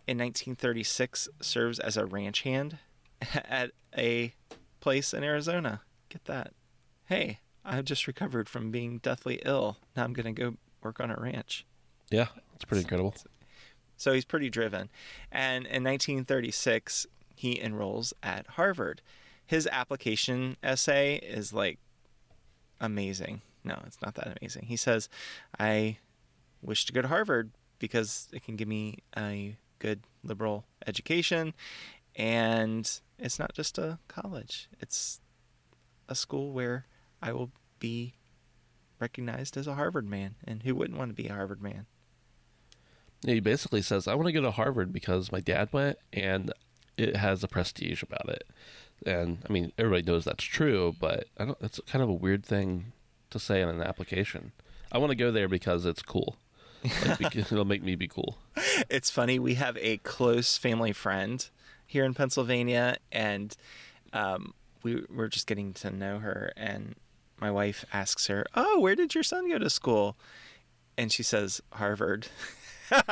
in 0.07 0.17
1936, 0.17 1.29
serves 1.41 1.79
as 1.79 1.97
a 1.97 2.05
ranch 2.05 2.41
hand 2.41 2.77
at 3.33 3.71
a 3.97 4.33
place 4.79 5.13
in 5.13 5.23
Arizona. 5.23 5.81
Get 6.09 6.25
that. 6.25 6.53
Hey, 7.05 7.39
I've 7.65 7.85
just 7.85 8.07
recovered 8.07 8.47
from 8.47 8.71
being 8.71 8.99
deathly 8.99 9.41
ill. 9.45 9.77
Now 9.95 10.03
I'm 10.03 10.13
going 10.13 10.33
to 10.33 10.41
go 10.41 10.57
work 10.81 10.99
on 10.99 11.11
a 11.11 11.17
ranch. 11.19 11.65
Yeah, 12.09 12.27
it's 12.55 12.63
pretty 12.63 12.81
incredible. 12.81 13.13
So 13.97 14.13
he's 14.13 14.25
pretty 14.25 14.49
driven. 14.49 14.89
And 15.31 15.65
in 15.65 15.83
1936, 15.83 17.07
he 17.35 17.59
enrolls 17.61 18.13
at 18.23 18.47
Harvard. 18.47 19.01
His 19.45 19.67
application 19.71 20.55
essay 20.63 21.17
is 21.17 21.51
like 21.51 21.79
amazing. 22.79 23.41
No, 23.63 23.81
it's 23.85 24.01
not 24.01 24.15
that 24.15 24.37
amazing. 24.39 24.65
He 24.67 24.77
says, 24.77 25.09
I 25.59 25.97
wish 26.61 26.85
to 26.85 26.93
go 26.93 27.01
to 27.01 27.07
Harvard 27.07 27.51
because 27.79 28.27
it 28.31 28.43
can 28.43 28.55
give 28.55 28.67
me 28.67 28.99
a 29.15 29.55
good 29.79 30.01
liberal 30.23 30.65
education. 30.85 31.53
And 32.15 32.89
it's 33.19 33.39
not 33.39 33.53
just 33.53 33.77
a 33.77 33.99
college, 34.07 34.69
it's 34.79 35.19
a 36.09 36.15
school 36.15 36.51
where 36.51 36.85
I 37.21 37.31
will 37.33 37.51
be 37.79 38.13
recognized 38.99 39.57
as 39.57 39.67
a 39.67 39.75
Harvard 39.75 40.09
man. 40.09 40.35
And 40.45 40.63
who 40.63 40.75
wouldn't 40.75 40.97
want 40.97 41.09
to 41.09 41.21
be 41.21 41.27
a 41.27 41.33
Harvard 41.33 41.61
man? 41.61 41.85
He 43.25 43.39
basically 43.39 43.81
says, 43.81 44.07
I 44.07 44.15
want 44.15 44.27
to 44.27 44.31
go 44.33 44.41
to 44.41 44.51
Harvard 44.51 44.93
because 44.93 45.31
my 45.31 45.39
dad 45.39 45.69
went 45.71 45.97
and 46.13 46.51
it 46.97 47.15
has 47.15 47.43
a 47.43 47.47
prestige 47.47 48.03
about 48.03 48.29
it. 48.29 48.47
And 49.05 49.39
I 49.47 49.53
mean, 49.53 49.71
everybody 49.77 50.03
knows 50.03 50.25
that's 50.25 50.43
true, 50.43 50.95
but 50.99 51.25
I 51.37 51.45
don't, 51.45 51.57
it's 51.61 51.79
kind 51.87 52.03
of 52.03 52.09
a 52.09 52.13
weird 52.13 52.45
thing 52.45 52.93
to 53.29 53.39
say 53.39 53.61
in 53.61 53.69
an 53.69 53.81
application. 53.81 54.51
I 54.91 54.97
want 54.97 55.11
to 55.11 55.15
go 55.15 55.31
there 55.31 55.47
because 55.47 55.85
it's 55.85 56.01
cool. 56.01 56.37
Like, 56.83 57.35
it'll 57.35 57.65
make 57.65 57.83
me 57.83 57.95
be 57.95 58.07
cool. 58.07 58.37
it's 58.89 59.09
funny. 59.09 59.39
We 59.39 59.55
have 59.55 59.77
a 59.77 59.97
close 59.97 60.57
family 60.57 60.93
friend 60.93 61.47
here 61.85 62.03
in 62.05 62.13
Pennsylvania, 62.13 62.97
and 63.11 63.55
um, 64.13 64.53
we 64.83 65.03
we're 65.13 65.27
just 65.27 65.47
getting 65.47 65.73
to 65.73 65.91
know 65.91 66.19
her. 66.19 66.51
And 66.55 66.95
my 67.39 67.51
wife 67.51 67.85
asks 67.93 68.27
her, 68.27 68.45
"Oh, 68.55 68.79
where 68.79 68.95
did 68.95 69.15
your 69.15 69.23
son 69.23 69.49
go 69.49 69.57
to 69.57 69.69
school?" 69.69 70.15
And 70.97 71.11
she 71.11 71.23
says, 71.23 71.61
"Harvard." 71.73 72.27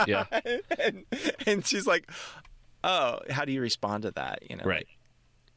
Yeah. 0.07 0.25
and, 0.79 1.05
and 1.45 1.65
she's 1.65 1.85
like, 1.85 2.09
"Oh, 2.83 3.19
how 3.29 3.45
do 3.45 3.51
you 3.51 3.61
respond 3.61 4.03
to 4.03 4.11
that?" 4.11 4.39
You 4.49 4.57
know, 4.57 4.63
Right. 4.63 4.87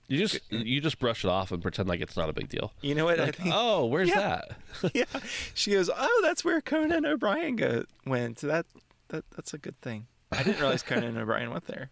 You 0.08 0.18
just 0.18 0.40
you 0.50 0.80
just 0.80 0.98
brush 0.98 1.22
it 1.24 1.28
off 1.28 1.52
and 1.52 1.60
pretend 1.62 1.88
like 1.88 2.00
it's 2.00 2.16
not 2.16 2.28
a 2.30 2.32
big 2.32 2.48
deal. 2.48 2.72
You 2.80 2.94
know 2.94 3.04
what 3.04 3.20
I 3.20 3.24
Like, 3.26 3.36
think? 3.36 3.50
oh, 3.54 3.84
where's 3.86 4.08
Yeah. 4.08 4.40
that? 4.82 4.90
yeah. 4.94 5.20
She 5.54 5.72
goes, 5.72 5.90
"Oh, 5.94 6.20
that's 6.24 6.44
where 6.44 6.60
Conan 6.62 7.04
O'Brien 7.04 7.56
go 7.56 7.84
went. 8.06 8.38
That 8.38 8.64
that 9.08 9.24
that's 9.36 9.52
a 9.52 9.58
good 9.58 9.78
thing." 9.82 10.06
I 10.32 10.42
didn't 10.42 10.60
realize 10.60 10.82
Conan 10.82 11.16
O'Brien 11.18 11.50
went 11.50 11.66
there. 11.66 11.90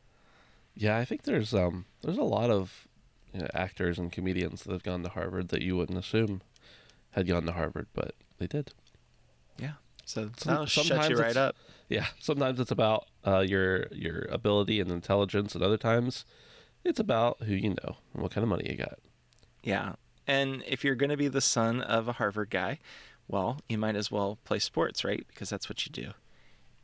Yeah, 0.75 0.97
I 0.99 1.05
think 1.05 1.23
there's 1.25 1.53
um 1.53 1.85
there's 2.03 2.17
a 2.19 2.23
lot 2.23 2.49
of 2.51 2.89
you 3.35 3.41
know, 3.41 3.49
actors 3.53 3.99
and 3.99 4.11
comedians 4.11 4.63
that 4.63 4.73
have 4.73 4.83
gone 4.83 5.03
to 5.03 5.11
Harvard 5.11 5.49
that 5.49 5.61
you 5.61 5.77
wouldn't 5.77 5.99
assume 5.99 6.41
had 7.11 7.27
gone 7.27 7.45
to 7.45 7.53
Harvard, 7.53 7.87
but 7.93 8.15
they 8.39 8.47
did. 8.47 8.73
Yeah. 9.59 9.73
So 10.07 10.31
Some- 10.39 10.67
sometimes 10.69 11.09
you 11.11 11.17
right 11.17 11.31
it's- 11.33 11.37
up. 11.37 11.57
Yeah, 11.91 12.07
sometimes 12.19 12.59
it's 12.61 12.71
about 12.71 13.07
uh, 13.27 13.41
your 13.41 13.89
your 13.93 14.23
ability 14.31 14.81
and 14.81 14.91
intelligence, 14.91 15.55
and 15.55 15.63
other 15.63 15.77
times 15.77 16.25
it's 16.87 17.01
about 17.01 17.43
who 17.43 17.55
you 17.55 17.71
know 17.71 17.97
and 18.15 18.23
what 18.23 18.33
kind 18.33 18.43
of 18.43 18.49
money 18.49 18.69
you 18.69 18.77
got. 18.77 18.99
Yeah. 19.63 19.95
And 20.27 20.63
if 20.67 20.85
you're 20.85 20.95
going 20.95 21.11
to 21.11 21.17
be 21.17 21.29
the 21.29 21.41
son 21.41 21.81
of 21.81 22.09
a 22.09 22.13
Harvard 22.13 22.51
guy, 22.51 22.79
well, 23.29 23.61
you 23.69 23.79
might 23.79 23.97
as 23.97 24.11
well 24.11 24.39
play 24.45 24.59
sports, 24.59 25.05
right? 25.05 25.25
Because 25.29 25.51
that's 25.51 25.69
what 25.69 25.85
you 25.87 25.93
do. 25.93 26.11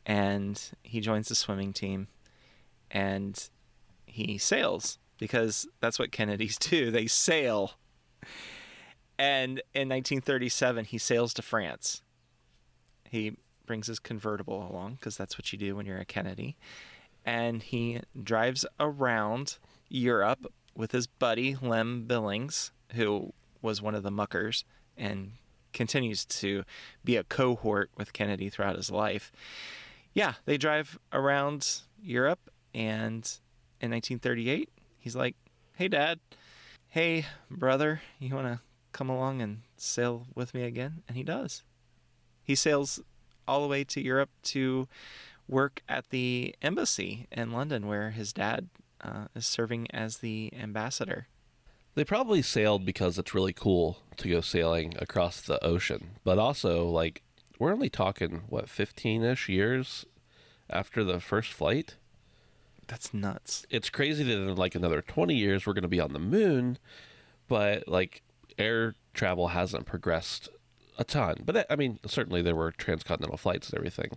And 0.04 0.61
he 0.82 1.00
joins 1.00 1.28
the 1.28 1.35
swimming 1.35 1.73
team 1.73 2.09
and 2.90 3.49
he 4.06 4.38
sails 4.38 4.99
because 5.18 5.66
that's 5.80 5.99
what 5.99 6.12
Kennedys 6.12 6.56
do. 6.61 6.90
They 6.90 7.06
sail. 7.06 7.73
And 9.18 9.62
in 9.75 9.88
1937, 9.88 10.87
he 10.87 10.99
sails 10.99 11.32
to 11.35 11.42
France. 11.42 12.02
He 13.09 13.37
brings 13.66 13.87
his 13.87 13.99
convertible 13.99 14.68
along 14.71 14.94
because 14.94 15.16
that's 15.16 15.38
what 15.38 15.52
you 15.52 15.59
do 15.59 15.76
when 15.76 15.87
you're 15.87 15.99
a 15.99 16.04
Kennedy. 16.04 16.56
And 17.25 17.62
he 17.62 18.00
drives 18.21 18.66
around 18.80 19.59
Europe 19.92 20.46
with 20.75 20.92
his 20.92 21.06
buddy 21.06 21.56
Lem 21.61 22.06
Billings, 22.06 22.72
who 22.94 23.32
was 23.61 23.82
one 23.82 23.94
of 23.94 24.02
the 24.02 24.11
muckers 24.11 24.64
and 24.96 25.32
continues 25.72 26.25
to 26.25 26.64
be 27.04 27.16
a 27.16 27.25
cohort 27.25 27.90
with 27.96 28.12
Kennedy 28.12 28.49
throughout 28.49 28.76
his 28.76 28.90
life. 28.90 29.30
Yeah, 30.14 30.34
they 30.46 30.56
drive 30.56 30.99
around 31.12 31.82
Europe, 32.02 32.50
and 32.75 33.30
in 33.80 33.90
1938, 33.90 34.68
he's 34.99 35.16
like, 35.16 35.37
Hey, 35.75 35.88
Dad. 35.88 36.20
Hey, 36.88 37.26
brother, 37.50 38.02
you 38.18 38.34
want 38.34 38.46
to 38.46 38.61
come 38.92 39.08
along 39.08 39.40
and 39.40 39.62
sail 39.76 40.26
with 40.34 40.52
me 40.52 40.64
again? 40.64 41.02
And 41.08 41.16
he 41.16 41.22
does. 41.22 41.62
He 42.44 42.54
sails 42.54 43.00
all 43.49 43.62
the 43.62 43.68
way 43.68 43.84
to 43.84 44.02
Europe 44.02 44.30
to 44.44 44.87
work 45.49 45.82
at 45.88 46.11
the 46.11 46.54
embassy 46.61 47.26
in 47.32 47.52
London, 47.52 47.87
where 47.87 48.11
his 48.11 48.32
dad 48.32 48.68
uh, 49.02 49.26
is 49.35 49.47
serving 49.47 49.90
as 49.90 50.18
the 50.18 50.52
ambassador. 50.54 51.26
They 51.94 52.04
probably 52.04 52.40
sailed 52.40 52.87
because 52.87 53.18
it's 53.18 53.35
really 53.35 53.52
cool 53.52 53.99
to 54.16 54.28
go 54.28 54.40
sailing 54.40 54.94
across 54.99 55.40
the 55.40 55.62
ocean, 55.64 56.12
but 56.25 56.38
also 56.38 56.88
like 56.88 57.23
we're 57.59 57.73
only 57.73 57.90
talking 57.90 58.42
what 58.49 58.66
15ish 58.66 59.49
years 59.49 60.06
after 60.71 61.04
the 61.04 61.21
first 61.21 61.52
flight. 61.52 61.97
That's 62.88 63.12
nuts. 63.12 63.66
It's 63.71 63.90
crazy 63.90 64.25
that 64.25 64.32
in 64.32 64.54
like 64.56 64.75
another 64.75 65.02
20 65.02 65.35
years 65.35 65.66
we're 65.66 65.75
going 65.75 65.82
to 65.82 65.88
be 65.88 66.00
on 66.00 66.12
the 66.12 66.18
moon, 66.18 66.78
but 67.47 67.87
like 67.87 68.23
air 68.59 68.94
travel 69.14 69.49
hasn't 69.49 69.87
progressed 69.87 70.49
a 70.99 71.04
ton. 71.04 71.42
But 71.44 71.66
I 71.71 71.76
mean, 71.76 71.99
certainly 72.06 72.42
there 72.42 72.56
were 72.56 72.73
transcontinental 72.73 73.37
flights 73.38 73.68
and 73.71 73.78
everything, 73.78 74.12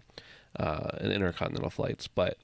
uh, 0.58 0.92
and 1.00 1.12
intercontinental 1.12 1.70
flights. 1.70 2.08
But 2.08 2.38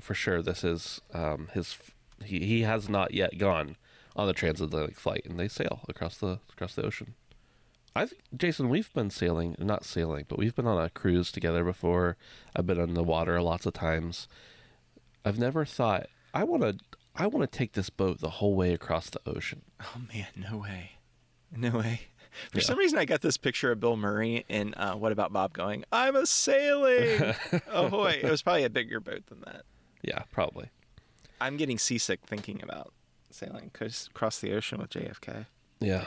for 0.00 0.14
sure, 0.14 0.42
this 0.42 0.64
is 0.64 1.00
um, 1.14 1.48
his. 1.54 1.76
He 2.24 2.40
he 2.40 2.62
has 2.62 2.88
not 2.88 3.14
yet 3.14 3.38
gone 3.38 3.76
on 4.16 4.26
the 4.26 4.32
transatlantic 4.32 4.98
flight, 4.98 5.22
and 5.24 5.38
they 5.38 5.48
sail 5.48 5.80
across 5.88 6.18
the 6.18 6.40
across 6.52 6.74
the 6.74 6.82
ocean. 6.84 7.14
I 7.96 8.06
think 8.06 8.22
Jason, 8.36 8.68
we've 8.68 8.92
been 8.92 9.10
sailing, 9.10 9.56
not 9.58 9.84
sailing, 9.84 10.24
but 10.28 10.38
we've 10.38 10.54
been 10.54 10.66
on 10.66 10.80
a 10.82 10.90
cruise 10.90 11.32
together 11.32 11.64
before. 11.64 12.16
I've 12.54 12.66
been 12.66 12.80
on 12.80 12.94
the 12.94 13.02
water 13.02 13.40
lots 13.42 13.66
of 13.66 13.72
times. 13.72 14.28
I've 15.24 15.38
never 15.38 15.64
thought 15.64 16.06
I 16.32 16.44
want 16.44 16.62
to. 16.62 16.76
I 17.16 17.26
want 17.26 17.50
to 17.50 17.58
take 17.58 17.72
this 17.72 17.90
boat 17.90 18.20
the 18.20 18.30
whole 18.30 18.54
way 18.54 18.72
across 18.72 19.10
the 19.10 19.20
ocean. 19.26 19.62
Oh 19.82 20.00
man, 20.12 20.26
no 20.36 20.58
way, 20.58 20.92
no 21.54 21.70
way. 21.78 22.02
For 22.52 22.58
Yeah. 22.58 22.64
some 22.64 22.78
reason, 22.78 22.96
I 22.98 23.06
got 23.06 23.22
this 23.22 23.36
picture 23.36 23.72
of 23.72 23.80
Bill 23.80 23.96
Murray 23.96 24.44
in 24.48 24.72
uh, 24.74 24.94
What 24.94 25.10
About 25.10 25.32
Bob 25.32 25.52
going, 25.52 25.84
"I'm 25.90 26.14
a 26.14 26.26
sailing." 26.26 27.34
Ahoy! 27.72 28.20
It 28.22 28.30
was 28.30 28.42
probably 28.42 28.62
a 28.64 28.70
bigger 28.70 29.00
boat 29.00 29.26
than 29.26 29.40
that. 29.40 29.62
Yeah, 30.02 30.22
probably. 30.30 30.70
I'm 31.40 31.56
getting 31.56 31.78
seasick 31.78 32.20
thinking 32.26 32.60
about 32.62 32.92
sailing 33.30 33.70
across 33.74 34.40
the 34.40 34.52
ocean 34.52 34.78
with 34.78 34.90
JFK. 34.90 35.46
Yeah. 35.80 36.06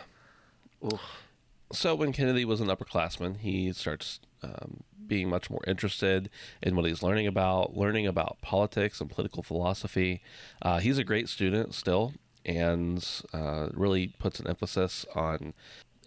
So 1.72 1.96
when 1.96 2.12
Kennedy 2.12 2.46
was 2.46 2.62
an 2.62 2.68
upperclassman, 2.68 3.38
he 3.38 3.72
starts 3.74 4.20
um, 4.44 4.84
being 5.08 5.30
much 5.30 5.50
more 5.50 5.62
interested 5.66 6.30
in 6.62 6.76
what 6.76 6.86
he's 6.86 7.02
learning 7.02 7.28
about, 7.28 7.76
learning 7.76 8.06
about 8.06 8.38
politics 8.42 9.02
and 9.02 9.10
political 9.10 9.42
philosophy. 9.42 10.22
Uh, 10.62 10.80
he's 10.80 10.98
a 10.98 11.04
great 11.04 11.30
student 11.30 11.74
still, 11.74 12.14
and 12.46 13.22
uh, 13.34 13.70
really 13.74 14.08
puts 14.20 14.40
an 14.40 14.48
emphasis 14.48 15.06
on 15.16 15.54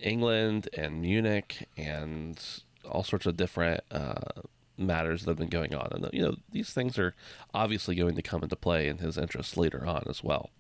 England 0.01 0.69
and 0.77 1.01
Munich 1.01 1.69
and 1.77 2.39
all 2.89 3.03
sorts 3.03 3.27
of 3.27 3.37
different 3.37 3.81
uh, 3.91 4.43
matters 4.79 5.23
that 5.23 5.31
have 5.31 5.39
been 5.39 5.49
going 5.49 5.75
on. 5.75 5.89
And 5.93 6.09
you 6.13 6.23
know, 6.23 6.37
these 6.51 6.71
things 6.71 6.99
are 6.99 7.15
obviously 7.55 7.95
going 7.95 8.15
to 8.17 8.23
come 8.23 8.43
into 8.43 8.57
play 8.57 8.89
in 8.89 8.99
his 8.99 9.17
interests 9.17 9.57
later 9.57 9.87
on 9.87 10.05
as 10.09 10.23
well. 10.23 10.51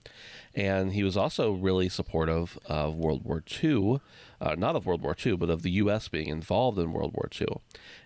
And 0.54 0.92
he 0.92 1.02
was 1.02 1.16
also 1.16 1.52
really 1.52 1.88
supportive 1.88 2.58
of 2.66 2.94
World 2.94 3.24
War 3.24 3.42
II, 3.62 4.00
uh, 4.40 4.54
not 4.56 4.76
of 4.76 4.86
World 4.86 5.02
War 5.02 5.16
II, 5.24 5.36
but 5.36 5.50
of 5.50 5.62
the 5.62 5.72
U.S. 5.72 6.08
being 6.08 6.28
involved 6.28 6.78
in 6.78 6.92
World 6.92 7.14
War 7.14 7.28
II. 7.38 7.58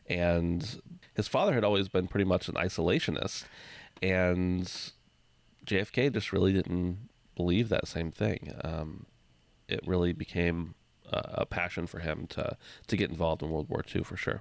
And 0.08 0.80
his 1.14 1.28
father 1.28 1.54
had 1.54 1.64
always 1.64 1.88
been 1.88 2.08
pretty 2.08 2.24
much 2.24 2.48
an 2.48 2.54
isolationist, 2.54 3.44
and 4.02 4.72
JFK 5.64 6.12
just 6.12 6.32
really 6.32 6.52
didn't 6.52 7.08
believe 7.36 7.68
that 7.68 7.86
same 7.86 8.10
thing. 8.10 8.52
Um, 8.64 9.06
it 9.68 9.80
really 9.86 10.12
became 10.12 10.74
a, 11.10 11.42
a 11.42 11.46
passion 11.46 11.86
for 11.86 12.00
him 12.00 12.26
to 12.28 12.56
to 12.86 12.96
get 12.96 13.10
involved 13.10 13.42
in 13.42 13.50
World 13.50 13.68
War 13.68 13.84
II 13.94 14.02
for 14.02 14.16
sure. 14.16 14.40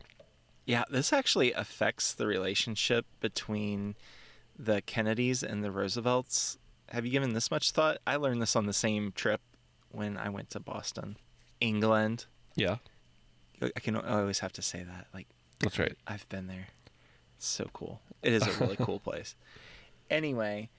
Yeah, 0.69 0.83
this 0.87 1.11
actually 1.11 1.51
affects 1.51 2.13
the 2.13 2.27
relationship 2.27 3.07
between 3.21 3.95
the 4.55 4.81
Kennedys 4.81 5.41
and 5.41 5.63
the 5.63 5.71
Roosevelts. 5.71 6.59
Have 6.89 7.07
you 7.07 7.11
given 7.11 7.33
this 7.33 7.49
much 7.49 7.71
thought? 7.71 7.97
I 8.05 8.17
learned 8.17 8.39
this 8.39 8.55
on 8.55 8.67
the 8.67 8.73
same 8.73 9.11
trip 9.11 9.41
when 9.89 10.15
I 10.15 10.29
went 10.29 10.51
to 10.51 10.59
Boston, 10.59 11.17
England. 11.59 12.27
Yeah, 12.55 12.75
I 13.59 13.79
can 13.79 13.95
I 13.95 14.19
always 14.19 14.37
have 14.39 14.53
to 14.53 14.61
say 14.61 14.83
that. 14.83 15.07
Like 15.11 15.25
that's 15.59 15.79
right. 15.79 15.97
I've 16.05 16.29
been 16.29 16.45
there. 16.45 16.67
It's 17.37 17.47
so 17.47 17.67
cool. 17.73 17.99
It 18.21 18.33
is 18.33 18.45
a 18.45 18.51
really 18.63 18.75
cool 18.79 18.99
place. 18.99 19.35
Anyway, 20.11 20.69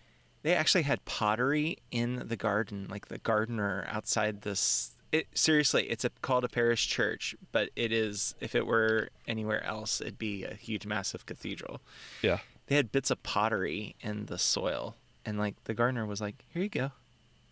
they 0.43 0.55
actually 0.55 0.83
had 0.83 1.05
pottery 1.05 1.79
in 1.91 2.29
the 2.29 2.37
garden, 2.37 2.87
like 2.89 3.09
the 3.09 3.19
gardener 3.19 3.89
outside 3.91 4.43
this. 4.43 4.93
It 5.13 5.27
seriously, 5.35 5.91
it's 5.91 6.05
a, 6.05 6.11
called 6.23 6.45
a 6.45 6.49
parish 6.49 6.87
church, 6.87 7.35
but 7.51 7.71
it 7.75 7.91
is. 7.93 8.35
If 8.41 8.55
it 8.55 8.65
were 8.67 9.09
anywhere 9.27 9.65
else, 9.65 10.01
it'd 10.01 10.19
be 10.19 10.45
a 10.45 10.55
huge, 10.55 10.87
massive 10.87 11.27
cathedral. 11.27 11.81
Yeah, 12.23 12.39
They 12.69 12.77
had 12.77 12.93
bits 12.93 13.11
of 13.11 13.21
pottery 13.25 13.97
in 14.01 14.27
the 14.27 14.39
soil, 14.39 14.95
and 15.27 15.37
like 15.39 15.65
the 15.65 15.75
gardener 15.75 16.07
was 16.07 16.21
like, 16.21 16.45
"Here 16.55 16.63
you 16.63 16.69
go. 16.69 16.93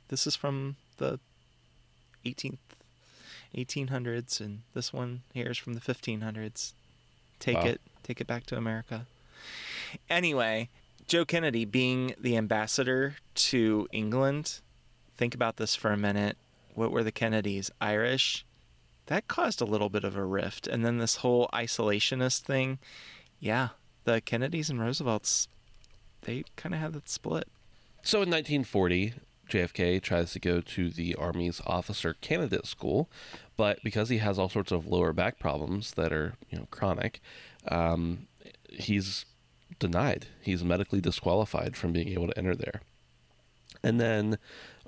This 0.06 0.24
is 0.26 0.36
from 0.36 0.76
the 0.98 1.18
18th, 2.24 2.58
1800s, 3.56 4.40
and 4.40 4.62
this 4.74 4.92
one 4.92 5.22
here 5.34 5.50
is 5.50 5.58
from 5.58 5.74
the 5.74 5.80
1500s. 5.80 6.74
Take 7.40 7.56
Wow. 7.56 7.66
it, 7.66 7.80
take 8.04 8.20
it 8.20 8.26
back 8.28 8.46
to 8.46 8.56
America." 8.56 9.06
Anyway, 10.08 10.68
Joe 11.06 11.24
Kennedy 11.24 11.64
being 11.64 12.14
the 12.18 12.36
ambassador 12.36 13.16
to 13.34 13.88
England, 13.92 14.60
think 15.16 15.34
about 15.34 15.56
this 15.56 15.74
for 15.74 15.90
a 15.92 15.96
minute. 15.96 16.36
What 16.78 16.92
were 16.92 17.02
the 17.02 17.12
Kennedys? 17.12 17.70
Irish? 17.80 18.46
That 19.06 19.26
caused 19.26 19.60
a 19.60 19.66
little 19.66 19.88
bit 19.88 20.04
of 20.04 20.16
a 20.16 20.24
rift. 20.24 20.66
And 20.66 20.84
then 20.84 20.98
this 20.98 21.16
whole 21.16 21.48
isolationist 21.52 22.42
thing, 22.42 22.78
yeah, 23.40 23.70
the 24.04 24.20
Kennedys 24.20 24.70
and 24.70 24.80
Roosevelts, 24.80 25.48
they 26.22 26.44
kind 26.56 26.74
of 26.74 26.80
had 26.80 26.92
that 26.92 27.08
split. 27.08 27.48
So 28.02 28.18
in 28.18 28.30
1940, 28.30 29.14
JFK 29.50 30.00
tries 30.00 30.32
to 30.32 30.38
go 30.38 30.60
to 30.60 30.90
the 30.90 31.14
Army's 31.16 31.60
officer 31.66 32.14
candidate 32.20 32.66
school, 32.66 33.08
but 33.56 33.82
because 33.82 34.08
he 34.08 34.18
has 34.18 34.38
all 34.38 34.48
sorts 34.48 34.70
of 34.70 34.86
lower 34.86 35.12
back 35.12 35.38
problems 35.38 35.92
that 35.94 36.12
are 36.12 36.34
you 36.50 36.58
know 36.58 36.66
chronic, 36.70 37.20
um, 37.66 38.28
he's 38.70 39.24
denied. 39.78 40.26
He's 40.42 40.62
medically 40.62 41.00
disqualified 41.00 41.76
from 41.76 41.92
being 41.92 42.08
able 42.08 42.28
to 42.28 42.38
enter 42.38 42.54
there. 42.54 42.82
And 43.82 44.00
then, 44.00 44.38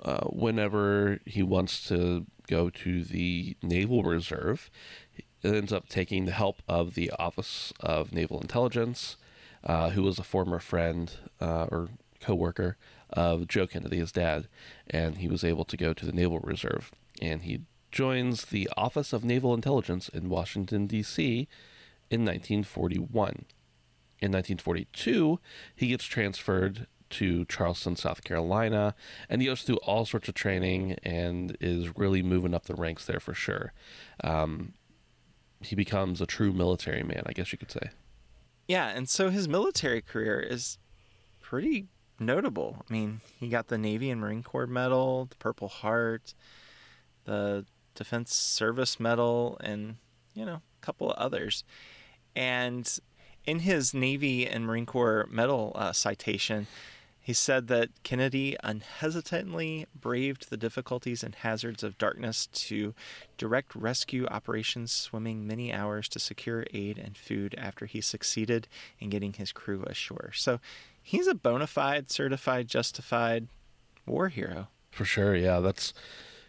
uh, 0.01 0.25
whenever 0.25 1.19
he 1.25 1.43
wants 1.43 1.87
to 1.87 2.25
go 2.47 2.69
to 2.69 3.03
the 3.03 3.55
Naval 3.61 4.03
Reserve, 4.03 4.69
he 5.11 5.23
ends 5.43 5.71
up 5.71 5.87
taking 5.89 6.25
the 6.25 6.31
help 6.31 6.61
of 6.67 6.95
the 6.95 7.11
Office 7.11 7.73
of 7.79 8.13
Naval 8.13 8.39
Intelligence, 8.39 9.17
uh, 9.63 9.91
who 9.91 10.03
was 10.03 10.19
a 10.19 10.23
former 10.23 10.59
friend 10.59 11.11
uh, 11.39 11.67
or 11.71 11.89
co-worker 12.19 12.77
of 13.09 13.47
Joe 13.47 13.67
Kennedy, 13.67 13.97
his 13.97 14.11
dad, 14.11 14.47
and 14.89 15.17
he 15.17 15.27
was 15.27 15.43
able 15.43 15.65
to 15.65 15.77
go 15.77 15.93
to 15.93 16.05
the 16.05 16.11
Naval 16.11 16.39
Reserve, 16.39 16.91
and 17.21 17.43
he 17.43 17.61
joins 17.91 18.45
the 18.45 18.69
Office 18.77 19.11
of 19.11 19.23
Naval 19.23 19.53
Intelligence 19.53 20.07
in 20.09 20.29
Washington 20.29 20.87
D.C. 20.87 21.47
in 22.09 22.21
1941. 22.21 23.45
In 24.21 24.31
1942, 24.31 25.39
he 25.75 25.87
gets 25.87 26.05
transferred 26.05 26.87
to 27.11 27.45
Charleston, 27.45 27.95
South 27.95 28.23
Carolina, 28.23 28.95
and 29.29 29.41
he 29.41 29.47
goes 29.47 29.63
through 29.63 29.77
all 29.77 30.05
sorts 30.05 30.27
of 30.27 30.35
training 30.35 30.97
and 31.03 31.57
is 31.59 31.97
really 31.97 32.23
moving 32.23 32.53
up 32.53 32.65
the 32.65 32.75
ranks 32.75 33.05
there 33.05 33.19
for 33.19 33.33
sure. 33.33 33.73
Um, 34.23 34.73
he 35.61 35.75
becomes 35.75 36.21
a 36.21 36.25
true 36.25 36.51
military 36.51 37.03
man, 37.03 37.23
I 37.25 37.33
guess 37.33 37.51
you 37.51 37.57
could 37.57 37.71
say. 37.71 37.91
Yeah, 38.67 38.87
and 38.87 39.07
so 39.09 39.29
his 39.29 39.47
military 39.47 40.01
career 40.01 40.39
is 40.39 40.77
pretty 41.41 41.87
notable. 42.19 42.85
I 42.89 42.93
mean, 42.93 43.21
he 43.39 43.49
got 43.49 43.67
the 43.67 43.77
Navy 43.77 44.09
and 44.09 44.21
Marine 44.21 44.43
Corps 44.43 44.67
Medal, 44.67 45.25
the 45.25 45.35
Purple 45.35 45.67
Heart, 45.67 46.33
the 47.25 47.65
Defense 47.95 48.33
Service 48.33 48.99
Medal, 48.99 49.57
and, 49.61 49.97
you 50.33 50.45
know, 50.45 50.61
a 50.81 50.85
couple 50.85 51.11
of 51.11 51.17
others. 51.17 51.63
And 52.35 52.89
in 53.45 53.59
his 53.59 53.93
Navy 53.93 54.47
and 54.47 54.65
Marine 54.65 54.85
Corps 54.85 55.27
Medal 55.29 55.73
uh, 55.75 55.91
citation, 55.91 56.67
he 57.23 57.33
said 57.33 57.67
that 57.67 57.89
Kennedy 58.01 58.57
unhesitatingly 58.63 59.85
braved 59.93 60.49
the 60.49 60.57
difficulties 60.57 61.23
and 61.23 61.35
hazards 61.35 61.83
of 61.83 61.97
darkness 61.99 62.47
to 62.47 62.95
direct 63.37 63.75
rescue 63.75 64.25
operations, 64.25 64.91
swimming 64.91 65.45
many 65.45 65.71
hours 65.71 66.09
to 66.09 66.19
secure 66.19 66.65
aid 66.73 66.97
and 66.97 67.15
food 67.15 67.53
after 67.59 67.85
he 67.85 68.01
succeeded 68.01 68.67
in 68.99 69.09
getting 69.09 69.33
his 69.33 69.51
crew 69.51 69.83
ashore. 69.85 70.31
So 70.33 70.59
he's 71.03 71.27
a 71.27 71.35
bona 71.35 71.67
fide, 71.67 72.09
certified, 72.09 72.67
justified 72.67 73.47
war 74.07 74.29
hero. 74.29 74.69
For 74.89 75.05
sure, 75.05 75.35
yeah. 75.35 75.59
That's 75.59 75.93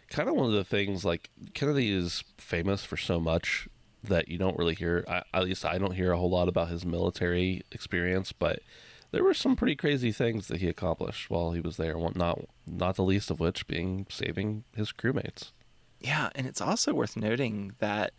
kind 0.09 0.27
of 0.27 0.35
one 0.35 0.47
of 0.47 0.53
the 0.53 0.63
things. 0.63 1.05
Like 1.05 1.29
Kennedy 1.53 1.91
is 1.91 2.23
famous 2.37 2.83
for 2.83 2.97
so 2.97 3.19
much 3.19 3.67
that 4.03 4.27
you 4.27 4.39
don't 4.39 4.57
really 4.57 4.75
hear. 4.75 5.05
I, 5.07 5.21
at 5.35 5.43
least 5.43 5.65
I 5.65 5.77
don't 5.77 5.93
hear 5.93 6.11
a 6.11 6.17
whole 6.17 6.31
lot 6.31 6.47
about 6.47 6.69
his 6.69 6.83
military 6.83 7.61
experience, 7.71 8.31
but 8.31 8.59
there 9.13 9.23
were 9.23 9.33
some 9.33 9.55
pretty 9.55 9.75
crazy 9.75 10.11
things 10.11 10.47
that 10.49 10.59
he 10.59 10.67
accomplished 10.67 11.29
while 11.29 11.51
he 11.53 11.61
was 11.61 11.77
there. 11.77 11.95
Not 12.15 12.41
not 12.67 12.95
the 12.95 13.03
least 13.03 13.31
of 13.31 13.39
which 13.39 13.65
being 13.67 14.05
saving 14.09 14.65
his 14.75 14.91
crewmates. 14.91 15.51
Yeah, 16.01 16.29
and 16.35 16.45
it's 16.45 16.59
also 16.59 16.93
worth 16.93 17.15
noting 17.15 17.73
that, 17.79 18.11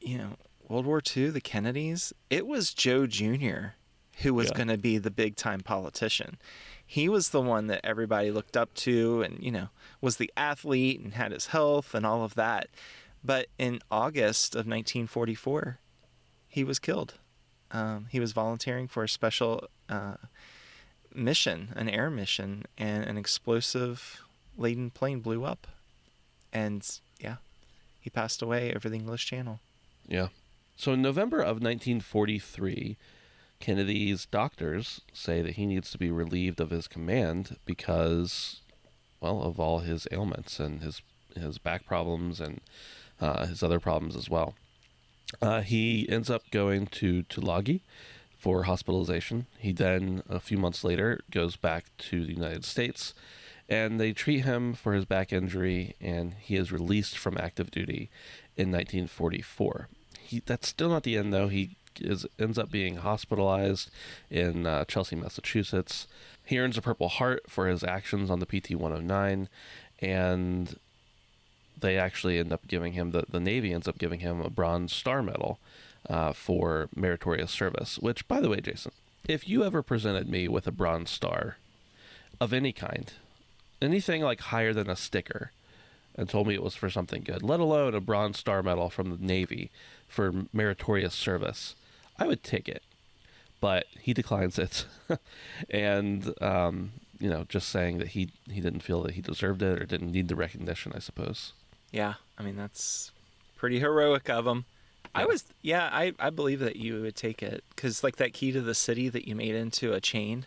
you 0.00 0.16
know, 0.18 0.36
World 0.68 0.86
War 0.86 1.02
II, 1.16 1.30
the 1.30 1.40
Kennedys, 1.40 2.12
it 2.30 2.46
was 2.46 2.72
Joe 2.72 3.06
Jr. 3.08 3.74
who 4.18 4.32
was 4.34 4.48
Yeah. 4.48 4.54
going 4.56 4.68
to 4.68 4.78
be 4.78 4.98
the 4.98 5.10
big 5.10 5.34
time 5.34 5.60
politician. 5.62 6.38
He 6.86 7.08
was 7.08 7.30
the 7.30 7.40
one 7.40 7.66
that 7.68 7.80
everybody 7.84 8.30
looked 8.30 8.56
up 8.56 8.72
to 8.74 9.22
and, 9.22 9.42
you 9.42 9.50
know, 9.50 9.70
was 10.00 10.18
the 10.18 10.30
athlete 10.36 11.00
and 11.00 11.14
had 11.14 11.32
his 11.32 11.46
health 11.46 11.94
and 11.94 12.06
all 12.06 12.22
of 12.22 12.34
that. 12.34 12.68
But 13.24 13.48
in 13.58 13.80
August 13.90 14.54
of 14.54 14.66
1944, 14.66 15.78
he 16.48 16.62
was 16.62 16.78
killed. 16.78 17.14
Um, 17.72 18.06
he 18.10 18.20
was 18.20 18.32
volunteering 18.32 18.86
for 18.86 19.02
a 19.02 19.08
special 19.08 19.68
uh, 19.88 20.14
mission, 21.14 21.72
an 21.76 21.88
air 21.88 22.10
mission, 22.10 22.64
and 22.76 23.04
an 23.04 23.16
explosive 23.16 24.22
laden 24.56 24.90
plane 24.90 25.20
blew 25.20 25.44
up. 25.44 25.66
And 26.52 26.86
yeah, 27.18 27.36
he 28.00 28.10
passed 28.10 28.42
away 28.42 28.74
over 28.74 28.88
the 28.88 28.96
English 28.96 29.26
Channel. 29.26 29.60
Yeah. 30.06 30.28
So 30.76 30.92
in 30.92 31.02
November 31.02 31.40
of 31.40 31.62
1943, 31.62 32.96
Kennedy's 33.60 34.26
doctors 34.26 35.00
say 35.12 35.40
that 35.40 35.54
he 35.54 35.66
needs 35.66 35.90
to 35.92 35.98
be 35.98 36.10
relieved 36.10 36.60
of 36.60 36.70
his 36.70 36.88
command 36.88 37.56
because, 37.64 38.60
well, 39.20 39.42
of 39.42 39.60
all 39.60 39.78
his 39.78 40.06
ailments 40.10 40.58
and 40.58 40.82
his 40.82 41.00
his 41.36 41.56
back 41.56 41.86
problems 41.86 42.40
and 42.40 42.60
uh, 43.20 43.46
his 43.46 43.62
other 43.62 43.80
problems 43.80 44.16
as 44.16 44.28
well. 44.28 44.54
Uh, 45.40 45.62
he 45.62 46.08
ends 46.08 46.30
up 46.30 46.42
going 46.50 46.86
to 46.86 47.22
Tulagi 47.24 47.80
for 48.36 48.64
hospitalization. 48.64 49.46
He 49.58 49.72
then, 49.72 50.22
a 50.28 50.40
few 50.40 50.58
months 50.58 50.84
later, 50.84 51.20
goes 51.30 51.56
back 51.56 51.86
to 51.98 52.24
the 52.24 52.32
United 52.32 52.64
States, 52.64 53.14
and 53.68 54.00
they 54.00 54.12
treat 54.12 54.44
him 54.44 54.74
for 54.74 54.92
his 54.92 55.04
back 55.04 55.32
injury, 55.32 55.94
and 56.00 56.34
he 56.34 56.56
is 56.56 56.72
released 56.72 57.16
from 57.16 57.38
active 57.38 57.70
duty 57.70 58.10
in 58.56 58.70
1944. 58.70 59.88
He, 60.18 60.42
that's 60.44 60.68
still 60.68 60.90
not 60.90 61.04
the 61.04 61.16
end, 61.16 61.32
though. 61.32 61.48
He 61.48 61.76
is 62.00 62.26
ends 62.38 62.58
up 62.58 62.70
being 62.70 62.96
hospitalized 62.96 63.90
in 64.30 64.66
uh, 64.66 64.84
Chelsea, 64.86 65.16
Massachusetts, 65.16 66.06
He 66.44 66.58
earns 66.58 66.78
a 66.78 66.82
Purple 66.82 67.08
Heart 67.08 67.44
for 67.48 67.68
his 67.68 67.84
actions 67.84 68.30
on 68.30 68.40
the 68.40 68.46
PT 68.46 68.74
109, 68.74 69.48
and 70.00 70.78
they 71.82 71.98
actually 71.98 72.38
end 72.38 72.52
up 72.52 72.66
giving 72.66 72.94
him 72.94 73.10
the, 73.10 73.24
the 73.28 73.40
Navy 73.40 73.72
ends 73.72 73.86
up 73.86 73.98
giving 73.98 74.20
him 74.20 74.40
a 74.40 74.48
Bronze 74.48 74.92
Star 74.92 75.22
Medal 75.22 75.58
uh, 76.08 76.32
for 76.32 76.88
meritorious 76.96 77.50
service. 77.50 77.98
Which, 77.98 78.26
by 78.26 78.40
the 78.40 78.48
way, 78.48 78.60
Jason, 78.60 78.92
if 79.28 79.46
you 79.48 79.62
ever 79.64 79.82
presented 79.82 80.28
me 80.28 80.48
with 80.48 80.66
a 80.66 80.72
Bronze 80.72 81.10
Star 81.10 81.58
of 82.40 82.52
any 82.52 82.72
kind, 82.72 83.12
anything 83.80 84.22
like 84.22 84.40
higher 84.40 84.72
than 84.72 84.88
a 84.88 84.96
sticker, 84.96 85.52
and 86.14 86.28
told 86.28 86.46
me 86.46 86.54
it 86.54 86.62
was 86.62 86.74
for 86.74 86.90
something 86.90 87.22
good, 87.22 87.42
let 87.42 87.60
alone 87.60 87.94
a 87.94 88.00
Bronze 88.00 88.38
Star 88.38 88.62
Medal 88.62 88.90
from 88.90 89.10
the 89.10 89.24
Navy 89.24 89.70
for 90.08 90.32
meritorious 90.52 91.14
service, 91.14 91.74
I 92.18 92.26
would 92.26 92.42
take 92.42 92.68
it. 92.68 92.82
But 93.60 93.86
he 94.00 94.12
declines 94.12 94.58
it, 94.58 94.86
and 95.70 96.34
um, 96.42 96.92
you 97.20 97.30
know, 97.30 97.46
just 97.48 97.68
saying 97.68 97.98
that 97.98 98.08
he 98.08 98.32
he 98.50 98.60
didn't 98.60 98.82
feel 98.82 99.02
that 99.02 99.12
he 99.12 99.20
deserved 99.20 99.62
it 99.62 99.80
or 99.80 99.86
didn't 99.86 100.10
need 100.10 100.26
the 100.26 100.34
recognition, 100.34 100.92
I 100.94 100.98
suppose. 100.98 101.52
Yeah, 101.92 102.14
I 102.36 102.42
mean 102.42 102.56
that's 102.56 103.12
pretty 103.56 103.78
heroic 103.78 104.28
of 104.28 104.46
him. 104.46 104.64
I 105.14 105.26
was, 105.26 105.44
yeah, 105.60 105.90
I, 105.92 106.14
I 106.18 106.30
believe 106.30 106.60
that 106.60 106.76
you 106.76 107.02
would 107.02 107.14
take 107.14 107.42
it 107.42 107.62
because 107.76 108.02
like 108.02 108.16
that 108.16 108.32
key 108.32 108.50
to 108.52 108.62
the 108.62 108.74
city 108.74 109.08
that 109.10 109.28
you 109.28 109.34
made 109.36 109.54
into 109.54 109.92
a 109.92 110.00
chain, 110.00 110.46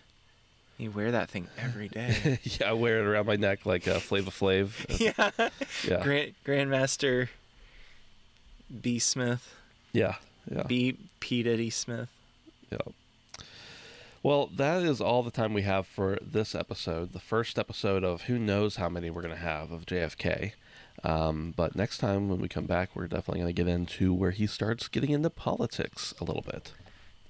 you 0.78 0.90
wear 0.90 1.12
that 1.12 1.30
thing 1.30 1.48
every 1.58 1.88
day. 1.88 2.40
yeah, 2.44 2.70
I 2.70 2.74
wear 2.74 3.00
it 3.00 3.06
around 3.06 3.28
my 3.28 3.36
neck 3.36 3.66
like 3.66 3.88
uh, 3.88 3.92
a 3.92 4.00
Flava 4.00 4.32
Flav. 4.32 4.72
yeah, 5.00 5.50
Yeah, 5.88 6.04
Grand 6.04 6.34
Grandmaster 6.44 7.30
B 8.82 8.98
Smith, 8.98 9.56
yeah, 9.94 10.16
yeah. 10.52 10.64
B 10.64 10.98
P 11.20 11.44
Diddy 11.44 11.70
Smith. 11.70 12.10
Yeah. 12.72 12.80
Well, 14.24 14.48
that 14.56 14.82
is 14.82 15.00
all 15.00 15.22
the 15.22 15.30
time 15.30 15.54
we 15.54 15.62
have 15.62 15.86
for 15.86 16.18
this 16.20 16.56
episode, 16.56 17.14
the 17.14 17.20
first 17.20 17.60
episode 17.60 18.04
of 18.04 18.24
who 18.24 18.40
knows 18.40 18.78
how 18.78 18.90
many 18.90 19.12
we're 19.12 19.22
going 19.22 19.36
to 19.36 19.40
have 19.40 19.72
of 19.72 19.86
JFK. 19.86 20.54
Um, 21.04 21.54
but 21.56 21.76
next 21.76 22.00
time 22.00 22.30
when 22.30 22.40
we 22.40 22.48
come 22.48 22.66
back, 22.66 22.90
we're 22.96 23.08
definitely 23.08 23.42
going 23.42 23.54
to 23.56 23.64
get 23.64 23.68
into 23.68 24.14
where 24.14 24.32
he 24.32 24.48
starts 24.48 24.88
getting 24.88 25.12
into 25.12 25.30
politics 25.30 26.14
a 26.20 26.24
little 26.24 26.42
bit. 26.42 26.74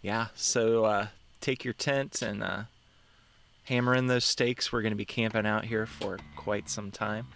Yeah, 0.01 0.28
so 0.36 0.86
uh, 0.86 1.08
take 1.41 1.63
your 1.63 1.73
tent 1.73 2.21
and 2.21 2.43
uh, 2.43 2.63
hammer 3.63 3.95
in 3.95 4.08
those 4.08 4.23
stakes. 4.23 4.71
We're 4.71 4.82
going 4.82 4.91
to 4.91 4.97
be 4.97 5.06
camping 5.06 5.45
out 5.45 5.65
here 5.65 5.86
for 5.86 6.19
quite 6.36 6.69
some 6.69 6.91
time. 6.91 7.28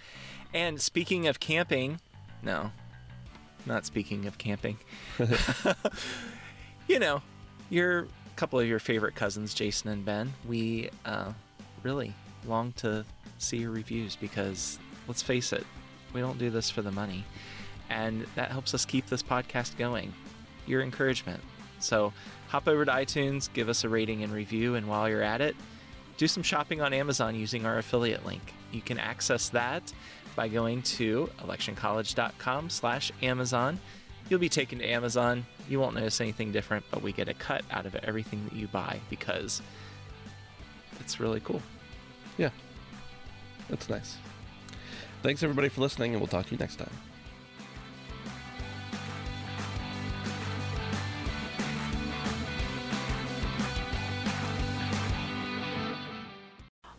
And 0.53 0.79
speaking 0.79 1.27
of 1.27 1.39
camping, 1.39 1.99
no, 2.41 2.71
not 3.65 3.85
speaking 3.85 4.25
of 4.25 4.37
camping. 4.37 4.77
you 6.87 6.99
know, 6.99 7.21
your 7.69 8.07
couple 8.39 8.57
of 8.57 8.65
your 8.65 8.79
favorite 8.79 9.15
cousins, 9.15 9.53
Jason 9.53 9.89
and 9.89 10.05
Ben, 10.05 10.33
we 10.47 10.89
uh, 11.03 11.33
really 11.83 12.13
long 12.47 12.71
to 12.73 13.03
see 13.37 13.57
your 13.57 13.71
reviews 13.71 14.15
because 14.15 14.79
let's 15.09 15.21
face 15.21 15.51
it, 15.51 15.65
we 16.13 16.21
don't 16.21 16.37
do 16.37 16.49
this 16.49 16.69
for 16.69 16.81
the 16.81 16.91
money. 16.91 17.25
And 17.89 18.25
that 18.35 18.51
helps 18.51 18.73
us 18.73 18.85
keep 18.85 19.07
this 19.07 19.23
podcast 19.23 19.77
going. 19.77 20.13
Your 20.67 20.81
encouragement. 20.81 21.41
So 21.79 22.13
hop 22.47 22.67
over 22.67 22.85
to 22.85 22.91
iTunes, 22.91 23.51
give 23.53 23.69
us 23.69 23.83
a 23.83 23.89
rating 23.89 24.23
and 24.23 24.31
review, 24.33 24.75
and 24.75 24.87
while 24.87 25.09
you're 25.09 25.23
at 25.23 25.41
it, 25.41 25.55
do 26.17 26.27
some 26.27 26.43
shopping 26.43 26.81
on 26.81 26.93
Amazon 26.93 27.35
using 27.35 27.65
our 27.65 27.77
affiliate 27.77 28.25
link. 28.25 28.53
You 28.71 28.81
can 28.81 28.99
access 28.99 29.49
that 29.49 29.93
by 30.35 30.47
going 30.47 30.81
to 30.83 31.29
electioncollege.com 31.39 32.69
slash 32.69 33.11
Amazon. 33.21 33.79
You'll 34.29 34.39
be 34.39 34.49
taken 34.49 34.79
to 34.79 34.85
Amazon. 34.85 35.45
You 35.67 35.79
won't 35.79 35.95
notice 35.95 36.21
anything 36.21 36.51
different, 36.51 36.85
but 36.91 37.01
we 37.01 37.13
get 37.13 37.29
a 37.29 37.33
cut 37.33 37.63
out 37.71 37.85
of 37.85 37.95
everything 37.95 38.43
that 38.45 38.53
you 38.53 38.67
buy 38.67 38.99
because 39.09 39.61
it's 40.99 41.19
really 41.19 41.39
cool. 41.39 41.61
Yeah, 42.37 42.49
that's 43.69 43.89
nice. 43.89 44.17
Thanks 45.21 45.43
everybody 45.43 45.67
for 45.67 45.82
listening, 45.82 46.12
and 46.12 46.21
we'll 46.21 46.27
talk 46.27 46.45
to 46.45 46.51
you 46.51 46.58
next 46.58 46.77
time. 46.77 46.89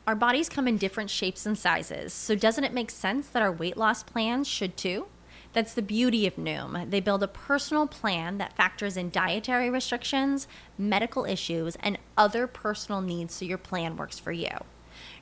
Our 0.07 0.17
bodies 0.17 0.49
come 0.49 0.67
in 0.67 0.77
different 0.77 1.09
shapes 1.09 1.47
and 1.47 1.57
sizes, 1.57 2.13
so 2.13 2.35
doesn't 2.35 2.65
it 2.65 2.75
make 2.75 2.91
sense 2.91 3.29
that 3.29 3.43
our 3.43 3.53
weight 3.53 3.77
loss 3.77 4.03
plans 4.03 4.49
should 4.49 4.77
too? 4.77 5.07
That's 5.53 5.73
the 5.73 5.83
beauty 5.83 6.27
of 6.27 6.37
Noom. 6.37 6.91
They 6.91 7.01
build 7.01 7.23
a 7.23 7.29
personal 7.29 7.87
plan 7.87 8.39
that 8.39 8.57
factors 8.57 8.97
in 8.97 9.11
dietary 9.11 9.71
restrictions, 9.71 10.47
medical 10.77 11.25
issues, 11.25 11.77
and 11.77 11.97
other 12.19 12.47
personal 12.47 13.01
needs 13.01 13.35
so 13.35 13.45
your 13.45 13.59
plan 13.59 13.97
works 13.97 14.19
for 14.19 14.33
you. 14.33 14.51